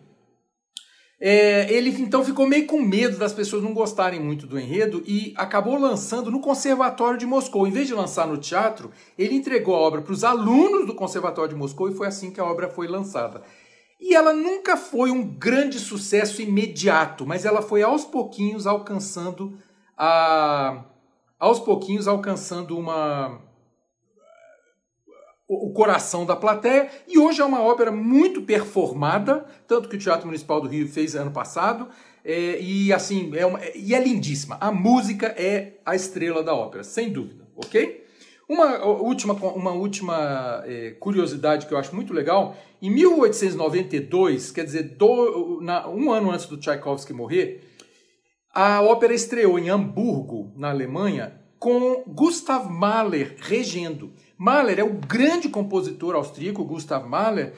É, 1.23 1.71
ele 1.71 1.91
então 2.01 2.25
ficou 2.25 2.47
meio 2.47 2.65
com 2.65 2.81
medo 2.81 3.15
das 3.15 3.31
pessoas 3.31 3.61
não 3.61 3.75
gostarem 3.75 4.19
muito 4.19 4.47
do 4.47 4.59
enredo 4.59 5.03
e 5.05 5.35
acabou 5.37 5.77
lançando 5.77 6.31
no 6.31 6.39
Conservatório 6.39 7.19
de 7.19 7.27
Moscou. 7.27 7.67
Em 7.67 7.71
vez 7.71 7.85
de 7.85 7.93
lançar 7.93 8.25
no 8.25 8.39
teatro, 8.39 8.89
ele 9.15 9.35
entregou 9.35 9.75
a 9.75 9.79
obra 9.79 10.01
para 10.01 10.13
os 10.13 10.23
alunos 10.23 10.87
do 10.87 10.95
Conservatório 10.95 11.53
de 11.53 11.55
Moscou 11.55 11.87
e 11.87 11.93
foi 11.93 12.07
assim 12.07 12.31
que 12.31 12.39
a 12.39 12.43
obra 12.43 12.69
foi 12.69 12.87
lançada. 12.87 13.43
E 13.99 14.15
ela 14.15 14.33
nunca 14.33 14.75
foi 14.75 15.11
um 15.11 15.21
grande 15.23 15.77
sucesso 15.77 16.41
imediato, 16.41 17.23
mas 17.23 17.45
ela 17.45 17.61
foi 17.61 17.83
aos 17.83 18.03
pouquinhos 18.03 18.65
alcançando 18.65 19.59
a, 19.95 20.85
aos 21.39 21.59
pouquinhos 21.59 22.07
alcançando 22.07 22.75
uma 22.75 23.39
o 25.53 25.69
coração 25.73 26.25
da 26.25 26.35
plateia, 26.35 26.89
e 27.05 27.19
hoje 27.19 27.41
é 27.41 27.45
uma 27.45 27.61
ópera 27.61 27.91
muito 27.91 28.41
performada, 28.41 29.45
tanto 29.67 29.89
que 29.89 29.97
o 29.97 29.99
Teatro 29.99 30.25
Municipal 30.25 30.61
do 30.61 30.67
Rio 30.69 30.87
fez 30.87 31.13
ano 31.13 31.31
passado, 31.31 31.89
é, 32.23 32.61
e 32.61 32.93
assim, 32.93 33.31
é 33.35 33.45
uma, 33.45 33.59
e 33.75 33.93
é 33.93 34.01
lindíssima. 34.01 34.57
A 34.61 34.71
música 34.71 35.27
é 35.37 35.73
a 35.85 35.93
estrela 35.93 36.41
da 36.41 36.53
ópera, 36.53 36.85
sem 36.85 37.11
dúvida, 37.11 37.45
ok? 37.55 38.01
Uma 38.47 38.85
última, 38.85 39.33
uma 39.33 39.71
última 39.71 40.63
é, 40.65 40.91
curiosidade 40.91 41.65
que 41.65 41.73
eu 41.73 41.77
acho 41.77 41.93
muito 41.93 42.13
legal, 42.13 42.55
em 42.81 42.89
1892, 42.89 44.51
quer 44.51 44.63
dizer, 44.63 44.83
do, 44.95 45.59
na, 45.61 45.87
um 45.89 46.11
ano 46.11 46.31
antes 46.31 46.45
do 46.45 46.57
Tchaikovsky 46.57 47.11
morrer, 47.11 47.61
a 48.53 48.81
ópera 48.81 49.13
estreou 49.13 49.59
em 49.59 49.69
Hamburgo, 49.69 50.53
na 50.55 50.69
Alemanha, 50.69 51.40
com 51.61 52.03
Gustav 52.07 52.67
Mahler 52.71 53.35
regendo. 53.39 54.11
Mahler 54.35 54.79
é 54.79 54.83
o 54.83 54.93
grande 54.93 55.47
compositor 55.47 56.15
austríaco, 56.15 56.65
Gustav 56.65 57.07
Mahler, 57.07 57.53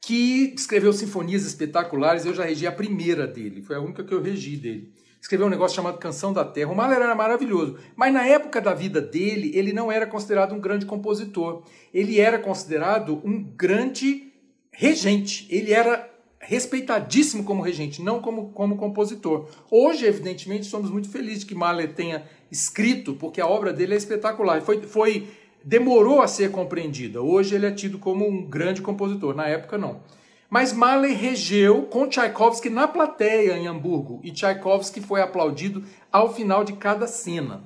que 0.00 0.54
escreveu 0.56 0.92
sinfonias 0.92 1.44
espetaculares. 1.44 2.24
Eu 2.24 2.32
já 2.32 2.44
regi 2.44 2.64
a 2.64 2.70
primeira 2.70 3.26
dele, 3.26 3.60
foi 3.60 3.74
a 3.74 3.80
única 3.80 4.04
que 4.04 4.14
eu 4.14 4.22
regi 4.22 4.56
dele. 4.56 4.92
Escreveu 5.20 5.48
um 5.48 5.50
negócio 5.50 5.74
chamado 5.74 5.98
Canção 5.98 6.32
da 6.32 6.44
Terra. 6.44 6.70
O 6.70 6.76
Mahler 6.76 7.02
era 7.02 7.14
maravilhoso, 7.16 7.76
mas 7.96 8.14
na 8.14 8.24
época 8.24 8.60
da 8.60 8.72
vida 8.72 9.00
dele, 9.00 9.50
ele 9.52 9.72
não 9.72 9.90
era 9.90 10.06
considerado 10.06 10.54
um 10.54 10.60
grande 10.60 10.86
compositor. 10.86 11.64
Ele 11.92 12.20
era 12.20 12.38
considerado 12.38 13.20
um 13.24 13.42
grande 13.42 14.32
regente. 14.70 15.48
Ele 15.50 15.72
era 15.72 16.08
respeitadíssimo 16.38 17.44
como 17.44 17.62
regente, 17.62 18.00
não 18.00 18.20
como, 18.20 18.50
como 18.52 18.76
compositor. 18.76 19.48
Hoje, 19.70 20.06
evidentemente, 20.06 20.66
somos 20.66 20.90
muito 20.90 21.10
felizes 21.10 21.44
que 21.44 21.54
Mahler 21.54 21.92
tenha 21.94 22.24
escrito, 22.50 23.14
porque 23.14 23.40
a 23.40 23.46
obra 23.46 23.72
dele 23.72 23.94
é 23.94 23.96
espetacular. 23.96 24.60
Foi, 24.60 24.82
foi 24.82 25.28
demorou 25.64 26.20
a 26.20 26.28
ser 26.28 26.50
compreendida. 26.50 27.20
Hoje 27.20 27.54
ele 27.54 27.66
é 27.66 27.70
tido 27.70 27.98
como 27.98 28.26
um 28.26 28.44
grande 28.44 28.82
compositor, 28.82 29.34
na 29.34 29.46
época 29.46 29.78
não. 29.78 30.00
Mas 30.48 30.72
Mahler 30.72 31.16
regeu 31.16 31.82
com 31.82 32.08
Tchaikovsky 32.08 32.68
na 32.68 32.88
plateia 32.88 33.56
em 33.56 33.68
Hamburgo 33.68 34.20
e 34.24 34.32
Tchaikovsky 34.32 35.00
foi 35.00 35.20
aplaudido 35.20 35.84
ao 36.10 36.34
final 36.34 36.64
de 36.64 36.72
cada 36.72 37.06
cena. 37.06 37.62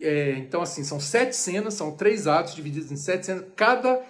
É, 0.00 0.30
então, 0.38 0.62
assim, 0.62 0.82
são 0.82 0.98
sete 0.98 1.36
cenas, 1.36 1.74
são 1.74 1.96
três 1.96 2.26
atos 2.26 2.54
divididos 2.54 2.90
em 2.90 2.96
sete 2.96 3.26
cenas. 3.26 3.44
Cada, 3.54 4.02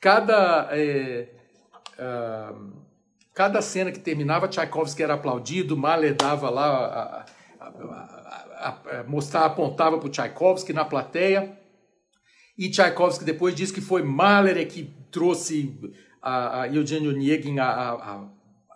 cada 0.00 0.68
é, 0.72 1.28
uh, 1.98 2.86
Cada 3.36 3.60
cena 3.60 3.92
que 3.92 4.00
terminava, 4.00 4.48
Tchaikovsky 4.48 5.02
era 5.02 5.12
aplaudido, 5.12 5.76
Mahler 5.76 6.14
dava 6.14 6.48
lá, 6.48 6.86
a, 6.86 7.26
a, 7.66 9.00
a, 9.00 9.04
mostrar, 9.04 9.44
apontava 9.44 9.98
para 9.98 10.06
o 10.06 10.10
Tchaikovsky 10.10 10.72
na 10.72 10.84
plateia. 10.84 11.58
E 12.58 12.70
Tchaikovsky 12.70 13.24
depois 13.24 13.54
disse 13.54 13.72
que 13.72 13.80
foi 13.80 14.02
Mahler 14.02 14.66
que 14.66 14.94
trouxe 15.10 15.78
a, 16.22 16.62
a 16.62 16.68
Eugênio 16.68 17.10
Onegin 17.10 17.58
a, 17.58 17.68
a, 17.68 18.24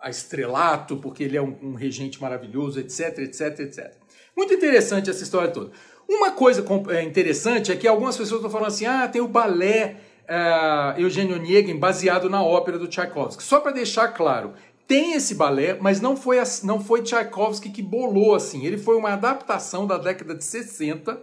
a, 0.01 0.09
estrelato, 0.09 0.97
porque 0.97 1.23
ele 1.23 1.37
é 1.37 1.41
um, 1.41 1.57
um 1.61 1.73
regente 1.73 2.21
maravilhoso, 2.21 2.79
etc, 2.79 3.19
etc, 3.19 3.59
etc. 3.59 3.93
Muito 4.37 4.53
interessante 4.53 5.09
essa 5.09 5.23
história 5.23 5.49
toda. 5.49 5.71
Uma 6.07 6.31
coisa 6.31 6.65
é, 6.89 7.03
interessante 7.03 7.71
é 7.71 7.75
que 7.75 7.87
algumas 7.87 8.17
pessoas 8.17 8.39
estão 8.39 8.51
falando 8.51 8.67
assim, 8.67 8.85
ah, 8.85 9.07
tem 9.07 9.21
o 9.21 9.27
balé 9.27 9.97
uh, 10.29 10.99
Eugênio 10.99 11.35
Onegin 11.35 11.77
baseado 11.77 12.29
na 12.29 12.43
ópera 12.43 12.77
do 12.77 12.87
Tchaikovsky. 12.87 13.43
Só 13.43 13.59
para 13.59 13.71
deixar 13.71 14.09
claro, 14.09 14.53
tem 14.87 15.13
esse 15.13 15.35
balé, 15.35 15.77
mas 15.79 16.01
não 16.01 16.15
foi, 16.17 16.37
não 16.63 16.79
foi 16.79 17.01
Tchaikovsky 17.01 17.69
que 17.69 17.81
bolou 17.81 18.35
assim. 18.35 18.65
Ele 18.65 18.77
foi 18.77 18.95
uma 18.95 19.13
adaptação 19.13 19.87
da 19.87 19.97
década 19.97 20.35
de 20.35 20.43
60 20.43 21.19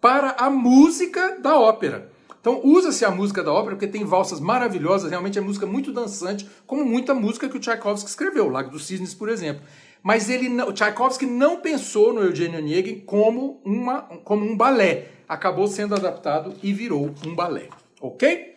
para 0.00 0.30
a 0.38 0.48
música 0.48 1.38
da 1.40 1.58
ópera. 1.58 2.10
Então 2.40 2.60
usa-se 2.64 3.04
a 3.04 3.10
música 3.10 3.42
da 3.42 3.52
ópera 3.52 3.76
porque 3.76 3.86
tem 3.86 4.04
valsas 4.04 4.40
maravilhosas, 4.40 5.10
realmente 5.10 5.38
é 5.38 5.42
música 5.42 5.66
muito 5.66 5.92
dançante, 5.92 6.48
como 6.66 6.84
muita 6.84 7.12
música 7.12 7.48
que 7.48 7.56
o 7.56 7.60
Tchaikovsky 7.60 8.08
escreveu, 8.08 8.48
Lago 8.48 8.70
dos 8.70 8.86
Cisnes, 8.86 9.14
por 9.14 9.28
exemplo. 9.28 9.62
Mas 10.02 10.30
ele, 10.30 10.48
Tchaikovsky 10.72 11.26
não 11.26 11.60
pensou 11.60 12.14
no 12.14 12.22
Eugênio 12.22 12.58
Onegin 12.58 13.00
como, 13.00 13.60
uma, 13.62 14.00
como 14.24 14.46
um 14.46 14.56
balé. 14.56 15.08
Acabou 15.28 15.68
sendo 15.68 15.94
adaptado 15.94 16.54
e 16.62 16.72
virou 16.72 17.14
um 17.26 17.34
balé 17.34 17.68
ok? 18.00 18.56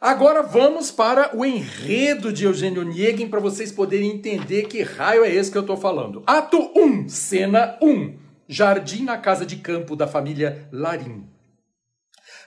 Agora 0.00 0.42
vamos 0.42 0.90
para 0.90 1.36
o 1.36 1.44
enredo 1.44 2.32
de 2.32 2.46
Eugênio 2.46 2.80
Onegin 2.80 3.28
para 3.28 3.38
vocês 3.38 3.70
poderem 3.70 4.10
entender 4.10 4.62
que 4.62 4.82
raio 4.82 5.22
é 5.22 5.30
esse 5.30 5.52
que 5.52 5.58
eu 5.58 5.60
estou 5.60 5.76
falando. 5.76 6.22
Ato 6.26 6.72
1, 6.74 7.06
cena 7.10 7.76
1. 7.82 8.16
jardim 8.48 9.04
na 9.04 9.18
casa 9.18 9.44
de 9.44 9.56
campo 9.56 9.94
da 9.94 10.06
família 10.06 10.66
Larim. 10.72 11.28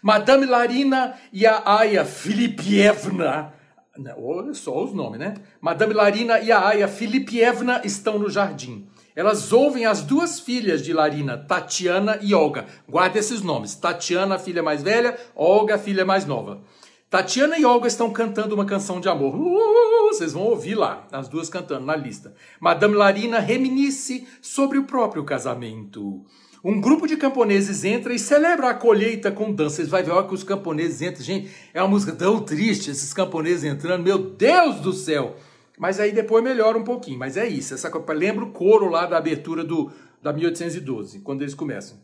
Madame 0.01 0.47
Larina 0.47 1.15
e 1.31 1.45
a 1.45 1.61
Aya 1.63 2.03
Filipievna, 2.03 3.53
né, 3.99 4.15
olha 4.17 4.55
só 4.55 4.83
os 4.83 4.91
nomes, 4.91 5.19
né? 5.19 5.35
Madame 5.61 5.93
Larina 5.93 6.39
e 6.39 6.51
a 6.51 6.69
Aya 6.69 6.87
Filipievna 6.87 7.81
estão 7.83 8.17
no 8.17 8.31
jardim. 8.31 8.87
Elas 9.15 9.53
ouvem 9.53 9.85
as 9.85 10.01
duas 10.01 10.39
filhas 10.39 10.83
de 10.83 10.91
Larina, 10.91 11.37
Tatiana 11.37 12.17
e 12.19 12.33
Olga. 12.33 12.65
Guarde 12.89 13.19
esses 13.19 13.43
nomes. 13.43 13.75
Tatiana, 13.75 14.39
filha 14.39 14.63
mais 14.63 14.81
velha, 14.81 15.15
Olga, 15.35 15.77
filha 15.77 16.03
mais 16.03 16.25
nova. 16.25 16.63
Tatiana 17.13 17.59
e 17.59 17.63
Olga 17.63 17.87
estão 17.87 18.09
cantando 18.09 18.55
uma 18.55 18.65
canção 18.65 18.99
de 18.99 19.07
amor. 19.07 19.35
Uh, 19.35 20.07
vocês 20.11 20.33
vão 20.33 20.45
ouvir 20.45 20.73
lá, 20.73 21.07
as 21.11 21.27
duas 21.27 21.47
cantando 21.47 21.85
na 21.85 21.95
lista. 21.95 22.33
Madame 22.59 22.95
Larina 22.95 23.37
reminisce 23.37 24.27
sobre 24.41 24.79
o 24.79 24.85
próprio 24.85 25.23
casamento. 25.23 26.25
Um 26.63 26.81
grupo 26.81 27.05
de 27.05 27.15
camponeses 27.15 27.83
entra 27.83 28.15
e 28.15 28.17
celebra 28.17 28.71
a 28.71 28.73
colheita 28.73 29.31
com 29.31 29.53
dança. 29.53 29.75
Vocês 29.75 29.89
vão 29.89 30.03
ver 30.03 30.11
a 30.11 30.23
que 30.23 30.33
os 30.33 30.43
camponeses 30.43 31.03
entram. 31.03 31.23
Gente, 31.23 31.51
é 31.71 31.83
uma 31.83 31.89
música 31.89 32.13
tão 32.13 32.39
triste, 32.39 32.89
esses 32.89 33.13
camponeses 33.13 33.63
entrando. 33.63 34.03
Meu 34.03 34.17
Deus 34.17 34.79
do 34.79 34.91
céu! 34.91 35.35
Mas 35.77 35.99
aí 35.99 36.11
depois 36.11 36.43
melhora 36.43 36.79
um 36.79 36.83
pouquinho. 36.83 37.19
Mas 37.19 37.37
é 37.37 37.47
isso. 37.47 37.75
Essa, 37.75 37.91
lembra 38.09 38.43
o 38.43 38.51
coro 38.51 38.89
lá 38.89 39.05
da 39.05 39.19
abertura 39.19 39.63
do, 39.63 39.91
da 40.19 40.33
1812, 40.33 41.19
quando 41.19 41.43
eles 41.43 41.53
começam. 41.53 41.95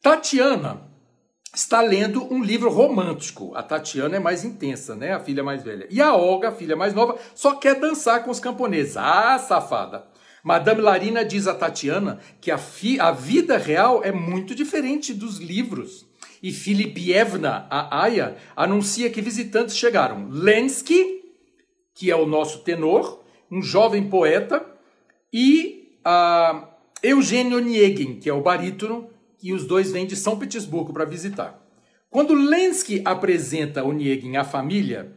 Tatiana 0.00 0.89
está 1.54 1.80
lendo 1.80 2.32
um 2.32 2.42
livro 2.42 2.70
romântico. 2.70 3.52
A 3.54 3.62
Tatiana 3.62 4.16
é 4.16 4.20
mais 4.20 4.44
intensa, 4.44 4.94
né? 4.94 5.12
A 5.12 5.20
filha 5.20 5.42
mais 5.42 5.62
velha. 5.62 5.86
E 5.90 6.00
a 6.00 6.14
Olga, 6.14 6.48
a 6.48 6.52
filha 6.52 6.76
mais 6.76 6.94
nova, 6.94 7.18
só 7.34 7.54
quer 7.54 7.78
dançar 7.78 8.24
com 8.24 8.30
os 8.30 8.40
camponeses. 8.40 8.96
Ah, 8.96 9.38
safada! 9.38 10.04
Madame 10.42 10.80
Larina 10.80 11.24
diz 11.24 11.46
a 11.46 11.54
Tatiana 11.54 12.18
que 12.40 12.50
a, 12.50 12.58
a 13.00 13.12
vida 13.12 13.58
real 13.58 14.02
é 14.02 14.12
muito 14.12 14.54
diferente 14.54 15.12
dos 15.12 15.38
livros. 15.38 16.06
E 16.42 16.52
Filipievna, 16.52 17.66
a 17.68 18.02
Aya, 18.04 18.36
anuncia 18.56 19.10
que 19.10 19.20
visitantes 19.20 19.76
chegaram. 19.76 20.28
Lensky, 20.30 21.20
que 21.94 22.10
é 22.10 22.16
o 22.16 22.24
nosso 22.24 22.60
tenor, 22.60 23.22
um 23.50 23.60
jovem 23.60 24.08
poeta, 24.08 24.64
e 25.30 25.98
uh, 26.06 26.66
Eugênio 27.02 27.58
Niegin, 27.58 28.18
que 28.18 28.30
é 28.30 28.32
o 28.32 28.40
barítono, 28.40 29.10
e 29.42 29.52
os 29.52 29.66
dois 29.66 29.90
vêm 29.90 30.06
de 30.06 30.16
São 30.16 30.38
Petersburgo 30.38 30.92
para 30.92 31.04
visitar. 31.04 31.60
Quando 32.10 32.34
Lensky 32.34 33.02
apresenta 33.04 33.84
Onegin 33.84 34.36
à 34.36 34.42
família, 34.42 35.12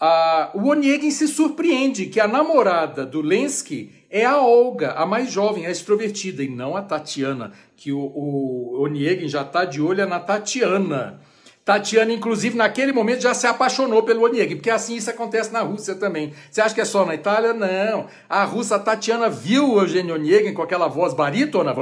uh, 0.00 0.58
o 0.58 0.68
Onegin 0.70 1.10
se 1.10 1.28
surpreende 1.28 2.06
que 2.06 2.18
a 2.18 2.26
namorada 2.26 3.06
do 3.06 3.20
Lensky 3.20 3.92
é 4.10 4.24
a 4.24 4.38
Olga, 4.40 4.92
a 4.92 5.06
mais 5.06 5.30
jovem, 5.30 5.66
a 5.66 5.70
extrovertida, 5.70 6.42
e 6.42 6.48
não 6.48 6.76
a 6.76 6.82
Tatiana, 6.82 7.52
que 7.76 7.92
o, 7.92 8.00
o 8.00 8.88
já 9.26 9.42
está 9.42 9.64
de 9.64 9.80
olho 9.80 10.06
na 10.06 10.20
Tatiana. 10.20 11.20
Tatiana, 11.64 12.12
inclusive, 12.12 12.56
naquele 12.56 12.92
momento 12.92 13.22
já 13.22 13.32
se 13.34 13.46
apaixonou 13.46 14.02
pelo 14.02 14.24
Onegin, 14.24 14.56
porque 14.56 14.68
assim 14.68 14.96
isso 14.96 15.08
acontece 15.08 15.52
na 15.52 15.60
Rússia 15.60 15.94
também. 15.94 16.32
Você 16.50 16.60
acha 16.60 16.74
que 16.74 16.80
é 16.80 16.84
só 16.84 17.06
na 17.06 17.14
Itália? 17.14 17.54
Não. 17.54 18.08
A 18.28 18.42
russa 18.44 18.80
Tatiana 18.80 19.30
viu 19.30 19.74
o 19.74 19.80
Eugênio 19.80 20.16
Onegin 20.16 20.52
com 20.52 20.62
aquela 20.62 20.88
voz 20.88 21.14
barítona, 21.14 21.72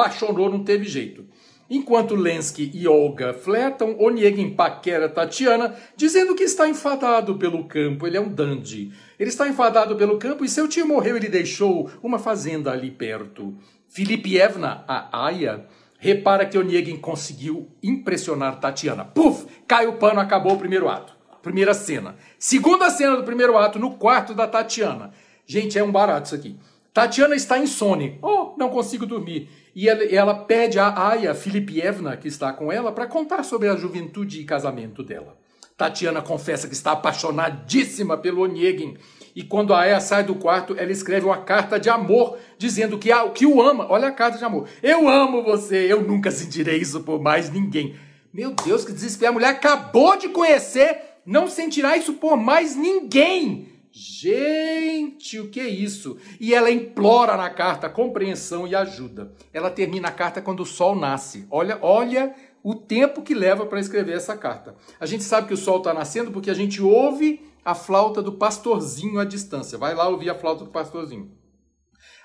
apaixonou, 0.00 0.50
não 0.50 0.64
teve 0.64 0.84
jeito. 0.84 1.24
Enquanto 1.68 2.16
Lensky 2.16 2.70
e 2.74 2.88
Olga 2.88 3.32
flertam, 3.32 3.94
Onegin 4.00 4.50
paquera 4.50 5.08
Tatiana, 5.08 5.76
dizendo 5.96 6.34
que 6.34 6.42
está 6.42 6.68
enfadado 6.68 7.36
pelo 7.36 7.64
campo, 7.64 8.06
ele 8.06 8.16
é 8.16 8.20
um 8.20 8.28
dandy. 8.28 8.90
Ele 9.18 9.30
está 9.30 9.46
enfadado 9.46 9.94
pelo 9.94 10.18
campo 10.18 10.44
e 10.44 10.48
seu 10.48 10.66
tio 10.66 10.86
morreu, 10.86 11.16
ele 11.16 11.28
deixou 11.28 11.88
uma 12.02 12.18
fazenda 12.18 12.72
ali 12.72 12.90
perto. 12.90 13.54
Filipievna, 13.86 14.84
a 14.88 15.26
Aya, 15.26 15.64
repara 15.98 16.44
que 16.44 16.58
Onegin 16.58 16.96
conseguiu 16.96 17.68
impressionar 17.80 18.58
Tatiana. 18.58 19.04
Puf! 19.04 19.46
Cai 19.68 19.86
o 19.86 19.92
pano, 19.92 20.18
acabou 20.18 20.54
o 20.54 20.58
primeiro 20.58 20.88
ato. 20.88 21.16
Primeira 21.40 21.72
cena. 21.72 22.16
Segunda 22.36 22.90
cena 22.90 23.16
do 23.16 23.22
primeiro 23.22 23.56
ato, 23.56 23.78
no 23.78 23.92
quarto 23.92 24.34
da 24.34 24.48
Tatiana. 24.48 25.12
Gente, 25.46 25.78
é 25.78 25.84
um 25.84 25.92
barato 25.92 26.26
isso 26.26 26.34
aqui. 26.34 26.56
Tatiana 26.92 27.34
está 27.34 27.58
insone. 27.58 28.18
Oh, 28.20 28.54
não 28.56 28.68
consigo 28.68 29.06
dormir. 29.06 29.48
E 29.74 29.88
ela, 29.88 30.04
ela 30.04 30.34
pede 30.34 30.78
a 30.78 31.08
Aya 31.08 31.34
Filipievna, 31.34 32.16
que 32.16 32.28
está 32.28 32.52
com 32.52 32.72
ela, 32.72 32.90
para 32.90 33.06
contar 33.06 33.44
sobre 33.44 33.68
a 33.68 33.76
juventude 33.76 34.40
e 34.40 34.44
casamento 34.44 35.02
dela. 35.02 35.36
Tatiana 35.76 36.20
confessa 36.20 36.68
que 36.68 36.74
está 36.74 36.92
apaixonadíssima 36.92 38.16
pelo 38.18 38.42
Onegin. 38.42 38.98
E 39.34 39.44
quando 39.44 39.72
a 39.72 39.80
Aya 39.80 40.00
sai 40.00 40.24
do 40.24 40.34
quarto, 40.34 40.74
ela 40.76 40.90
escreve 40.90 41.24
uma 41.24 41.38
carta 41.38 41.78
de 41.78 41.88
amor, 41.88 42.36
dizendo 42.58 42.98
que, 42.98 43.12
a, 43.12 43.28
que 43.30 43.46
o 43.46 43.62
ama. 43.62 43.86
Olha 43.88 44.08
a 44.08 44.12
carta 44.12 44.36
de 44.36 44.44
amor. 44.44 44.68
Eu 44.82 45.08
amo 45.08 45.42
você, 45.42 45.90
eu 45.90 46.02
nunca 46.02 46.30
sentirei 46.30 46.78
isso 46.78 47.00
por 47.00 47.20
mais 47.22 47.50
ninguém. 47.50 47.94
Meu 48.34 48.52
Deus, 48.52 48.84
que 48.84 48.92
desespero. 48.92 49.30
A 49.30 49.34
mulher 49.34 49.50
acabou 49.50 50.16
de 50.16 50.28
conhecer, 50.28 50.98
não 51.24 51.48
sentirá 51.48 51.96
isso 51.96 52.14
por 52.14 52.36
mais 52.36 52.74
ninguém. 52.76 53.68
Gente, 53.92 55.40
o 55.40 55.48
que 55.48 55.58
é 55.58 55.68
isso? 55.68 56.16
E 56.38 56.54
ela 56.54 56.70
implora 56.70 57.36
na 57.36 57.50
carta 57.50 57.88
compreensão 57.88 58.66
e 58.66 58.74
ajuda. 58.74 59.32
Ela 59.52 59.70
termina 59.70 60.08
a 60.08 60.12
carta 60.12 60.40
quando 60.40 60.60
o 60.60 60.66
sol 60.66 60.94
nasce. 60.94 61.46
Olha, 61.50 61.78
olha 61.82 62.34
o 62.62 62.74
tempo 62.74 63.22
que 63.22 63.34
leva 63.34 63.66
para 63.66 63.80
escrever 63.80 64.16
essa 64.16 64.36
carta. 64.36 64.76
A 65.00 65.06
gente 65.06 65.24
sabe 65.24 65.48
que 65.48 65.54
o 65.54 65.56
sol 65.56 65.78
está 65.78 65.92
nascendo 65.92 66.30
porque 66.30 66.50
a 66.50 66.54
gente 66.54 66.80
ouve 66.80 67.42
a 67.64 67.74
flauta 67.74 68.22
do 68.22 68.32
pastorzinho 68.32 69.18
à 69.18 69.24
distância. 69.24 69.76
Vai 69.76 69.94
lá 69.94 70.08
ouvir 70.08 70.30
a 70.30 70.34
flauta 70.34 70.64
do 70.64 70.70
pastorzinho. 70.70 71.32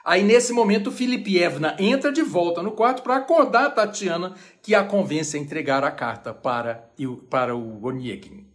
Aí, 0.04 0.22
nesse 0.22 0.54
momento, 0.54 0.92
Filipievna 0.92 1.76
entra 1.80 2.12
de 2.12 2.22
volta 2.22 2.62
no 2.62 2.74
quarto 2.74 3.02
para 3.02 3.16
acordar 3.16 3.66
a 3.66 3.72
Tatiana, 3.72 4.36
que 4.62 4.76
a 4.76 4.84
convence 4.84 5.36
a 5.36 5.40
entregar 5.40 5.84
a 5.84 5.90
carta 5.90 6.32
para, 6.32 6.92
para 7.28 7.56
o 7.56 7.84
Onegin. 7.84 8.46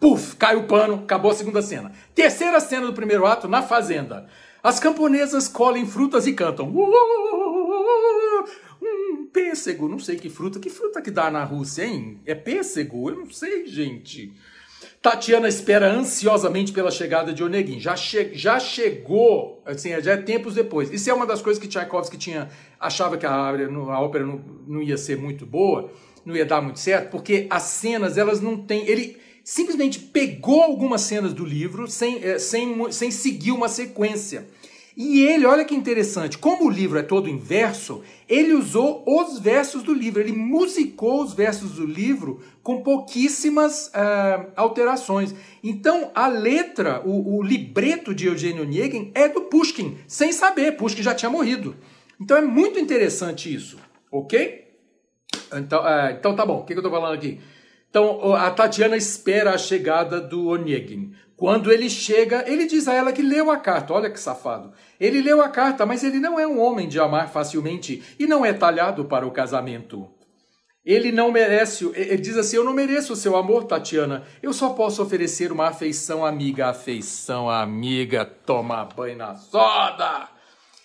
Puf, 0.00 0.36
cai 0.36 0.54
o 0.54 0.64
pano, 0.64 1.02
acabou 1.02 1.30
a 1.30 1.34
segunda 1.34 1.60
cena. 1.60 1.92
Terceira 2.14 2.60
cena 2.60 2.86
do 2.86 2.92
primeiro 2.92 3.26
ato, 3.26 3.48
na 3.48 3.62
fazenda. 3.62 4.28
As 4.62 4.78
camponesas 4.78 5.48
colhem 5.48 5.86
frutas 5.86 6.26
e 6.26 6.32
cantam. 6.32 6.68
Um 8.80 9.26
pêssego, 9.32 9.88
não 9.88 9.98
sei 9.98 10.16
que 10.16 10.30
fruta. 10.30 10.60
Que 10.60 10.70
fruta 10.70 11.02
que 11.02 11.10
dá 11.10 11.30
na 11.30 11.42
Rússia, 11.42 11.84
hein? 11.84 12.20
É 12.24 12.34
pêssego? 12.34 13.10
Eu 13.10 13.16
não 13.16 13.30
sei, 13.30 13.66
gente. 13.66 14.32
Tatiana 15.02 15.48
espera 15.48 15.90
ansiosamente 15.90 16.72
pela 16.72 16.90
chegada 16.90 17.32
de 17.32 17.42
Onegin. 17.42 17.80
Já, 17.80 17.96
che 17.96 18.30
já 18.34 18.58
chegou, 18.58 19.62
assim, 19.64 19.90
já 20.00 20.12
é 20.12 20.16
tempos 20.16 20.54
depois. 20.54 20.92
Isso 20.92 21.08
é 21.08 21.14
uma 21.14 21.26
das 21.26 21.40
coisas 21.40 21.60
que 21.60 21.68
Tchaikovsky 21.68 22.16
tinha, 22.16 22.48
achava 22.78 23.16
que 23.16 23.26
a, 23.26 23.32
a 23.32 24.00
ópera 24.00 24.24
não, 24.24 24.40
não 24.66 24.82
ia 24.82 24.96
ser 24.96 25.16
muito 25.16 25.46
boa, 25.46 25.90
não 26.24 26.36
ia 26.36 26.44
dar 26.44 26.60
muito 26.60 26.80
certo, 26.80 27.10
porque 27.10 27.46
as 27.48 27.62
cenas, 27.64 28.18
elas 28.18 28.40
não 28.40 28.56
têm... 28.56 28.86
Ele, 28.88 29.16
simplesmente 29.48 29.98
pegou 29.98 30.62
algumas 30.62 31.00
cenas 31.00 31.32
do 31.32 31.42
livro 31.42 31.88
sem, 31.88 32.22
eh, 32.22 32.38
sem, 32.38 32.92
sem 32.92 33.10
seguir 33.10 33.50
uma 33.50 33.66
sequência. 33.66 34.46
E 34.94 35.22
ele, 35.22 35.46
olha 35.46 35.64
que 35.64 35.74
interessante, 35.74 36.36
como 36.36 36.66
o 36.66 36.70
livro 36.70 36.98
é 36.98 37.02
todo 37.02 37.30
em 37.30 37.38
verso, 37.38 38.02
ele 38.28 38.52
usou 38.52 39.02
os 39.06 39.38
versos 39.38 39.82
do 39.82 39.94
livro, 39.94 40.20
ele 40.20 40.32
musicou 40.32 41.22
os 41.22 41.32
versos 41.32 41.76
do 41.76 41.86
livro 41.86 42.42
com 42.62 42.82
pouquíssimas 42.82 43.86
uh, 43.86 44.52
alterações. 44.54 45.34
Então, 45.64 46.10
a 46.14 46.28
letra, 46.28 47.00
o, 47.06 47.38
o 47.38 47.42
libreto 47.42 48.14
de 48.14 48.26
Eugênio 48.26 48.64
Onegin 48.64 49.12
é 49.14 49.30
do 49.30 49.42
Pushkin, 49.42 49.96
sem 50.06 50.30
saber, 50.30 50.72
Pushkin 50.72 51.02
já 51.02 51.14
tinha 51.14 51.30
morrido. 51.30 51.74
Então 52.20 52.36
é 52.36 52.42
muito 52.42 52.78
interessante 52.78 53.52
isso, 53.54 53.78
ok? 54.12 54.66
Então, 55.54 55.82
uh, 55.82 56.10
então 56.10 56.36
tá 56.36 56.44
bom, 56.44 56.58
o 56.58 56.64
que, 56.64 56.74
que 56.74 56.78
eu 56.78 56.84
estou 56.84 56.92
falando 56.92 57.14
aqui? 57.14 57.40
Então 57.90 58.34
a 58.34 58.50
Tatiana 58.50 58.96
espera 58.96 59.54
a 59.54 59.58
chegada 59.58 60.20
do 60.20 60.48
Onegin. 60.48 61.12
Quando 61.36 61.70
ele 61.70 61.88
chega, 61.88 62.44
ele 62.50 62.66
diz 62.66 62.88
a 62.88 62.94
ela 62.94 63.12
que 63.12 63.22
leu 63.22 63.50
a 63.50 63.56
carta. 63.58 63.94
Olha 63.94 64.10
que 64.10 64.18
safado. 64.18 64.72
Ele 64.98 65.22
leu 65.22 65.40
a 65.40 65.48
carta, 65.48 65.86
mas 65.86 66.02
ele 66.02 66.18
não 66.18 66.38
é 66.38 66.46
um 66.46 66.60
homem 66.60 66.88
de 66.88 66.98
amar 66.98 67.30
facilmente 67.30 68.02
e 68.18 68.26
não 68.26 68.44
é 68.44 68.52
talhado 68.52 69.04
para 69.04 69.24
o 69.24 69.30
casamento. 69.30 70.08
Ele 70.84 71.12
não 71.12 71.30
merece, 71.30 71.84
ele 71.94 72.16
diz 72.16 72.36
assim: 72.36 72.56
Eu 72.56 72.64
não 72.64 72.72
mereço 72.72 73.12
o 73.12 73.16
seu 73.16 73.36
amor, 73.36 73.64
Tatiana. 73.64 74.24
Eu 74.42 74.52
só 74.52 74.70
posso 74.70 75.02
oferecer 75.02 75.52
uma 75.52 75.68
afeição 75.68 76.24
amiga. 76.24 76.68
Afeição 76.68 77.48
amiga, 77.48 78.24
toma 78.24 78.84
banho 78.84 79.18
na 79.18 79.36
soda. 79.36 80.28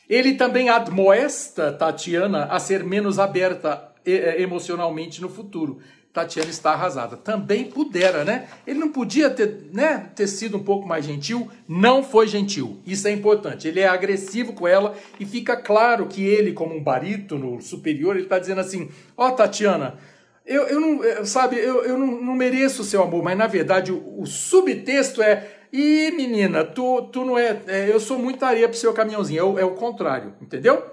Ele 0.08 0.36
também 0.36 0.70
admoesta 0.70 1.72
Tatiana 1.72 2.46
a 2.46 2.60
ser 2.60 2.84
menos 2.84 3.18
aberta 3.18 3.92
eh, 4.06 4.42
emocionalmente 4.42 5.22
no 5.22 5.30
futuro. 5.30 5.80
Tatiana 6.13 6.52
está 6.52 6.73
arrasada. 6.73 7.17
Também 7.17 7.65
pudera, 7.65 8.23
né? 8.23 8.47
Ele 8.67 8.78
não 8.78 8.89
podia 8.89 9.32
ter, 9.32 9.67
né, 9.73 10.12
ter 10.15 10.28
sido 10.28 10.58
um 10.58 10.63
pouco 10.63 10.88
mais 10.88 11.04
gentil, 11.04 11.49
não 11.67 12.04
foi 12.04 12.28
gentil. 12.28 12.80
Isso 12.86 13.08
é 13.08 13.12
importante. 13.12 13.67
Ele 13.67 13.80
é 13.80 13.88
agressivo 13.88 14.54
com 14.54 14.67
ela 14.67 14.95
e 15.19 15.26
fica 15.26 15.58
claro 15.58 16.06
que 16.06 16.23
ele, 16.23 16.54
como 16.54 16.76
um 16.76 16.84
barítono 16.84 17.60
superior, 17.60 18.15
ele 18.15 18.26
está 18.26 18.38
dizendo 18.38 18.62
assim: 18.62 18.89
Ó, 19.17 19.28
oh, 19.28 19.32
Tatiana, 19.32 19.97
eu, 20.45 20.67
eu 20.67 20.80
não, 20.80 21.26
sabe, 21.26 21.58
eu, 21.58 21.84
eu 21.84 21.97
não, 21.97 22.21
não 22.21 22.36
mereço 22.36 22.84
o 22.84 22.86
seu 22.86 23.02
amor, 23.02 23.23
mas 23.23 23.36
na 23.36 23.47
verdade 23.47 23.91
o, 23.91 24.21
o 24.21 24.28
subtexto 24.28 25.19
é: 25.19 25.47
Ih, 25.71 26.12
menina, 26.12 26.63
tu, 26.63 27.02
tu 27.12 27.26
não 27.26 27.39
é, 27.39 27.60
é, 27.65 27.89
Eu 27.89 27.99
sou 27.99 28.19
muito 28.19 28.45
areia 28.45 28.69
pro 28.69 28.78
seu 28.78 28.93
caminhãozinho. 28.93 29.58
É 29.58 29.62
é 29.63 29.65
o 29.65 29.71
contrário, 29.71 30.36
entendeu? 30.39 30.84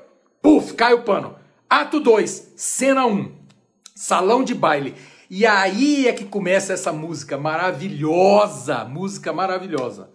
Puf, 0.41 0.73
cai 0.73 0.95
o 0.95 1.03
pano. 1.03 1.37
Ato 1.69 2.01
2, 2.01 2.55
cena 2.57 3.05
1. 3.05 3.11
Um, 3.11 3.41
salão 4.01 4.43
de 4.43 4.55
baile. 4.55 4.95
E 5.31 5.47
aí 5.47 6.09
é 6.09 6.13
que 6.13 6.25
começa 6.25 6.73
essa 6.73 6.93
música 6.93 7.39
maravilhosa, 7.39 8.85
música 8.85 9.33
maravilhosa. 9.33 10.11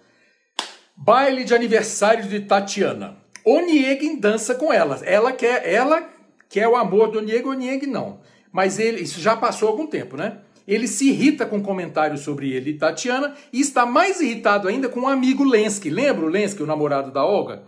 Baile 0.93 1.45
de 1.45 1.55
aniversário 1.55 2.27
de 2.27 2.41
Tatiana. 2.41 3.15
Oniegin 3.45 4.19
dança 4.19 4.55
com 4.55 4.73
ela. 4.73 4.99
Ela 5.05 5.31
quer, 5.31 5.65
ela 5.65 6.05
quer 6.49 6.67
o 6.67 6.75
amor 6.75 7.11
do 7.11 7.19
Onieg, 7.19 7.47
Onieg 7.47 7.87
não. 7.87 8.19
Mas 8.51 8.77
ele, 8.77 9.03
isso 9.03 9.21
já 9.21 9.37
passou 9.37 9.69
algum 9.69 9.87
tempo, 9.87 10.17
né? 10.17 10.39
Ele 10.67 10.85
se 10.85 11.07
irrita 11.07 11.45
com 11.45 11.63
comentários 11.63 12.19
sobre 12.19 12.51
ele 12.51 12.71
e 12.71 12.77
Tatiana 12.77 13.35
e 13.53 13.61
está 13.61 13.85
mais 13.85 14.19
irritado 14.19 14.67
ainda 14.67 14.89
com 14.89 14.99
o 14.99 15.03
um 15.03 15.07
amigo 15.07 15.45
Lensky. 15.45 15.89
Lembra 15.89 16.25
o 16.25 16.29
Lensky, 16.29 16.61
o 16.61 16.67
namorado 16.67 17.09
da 17.09 17.23
Olga? 17.23 17.63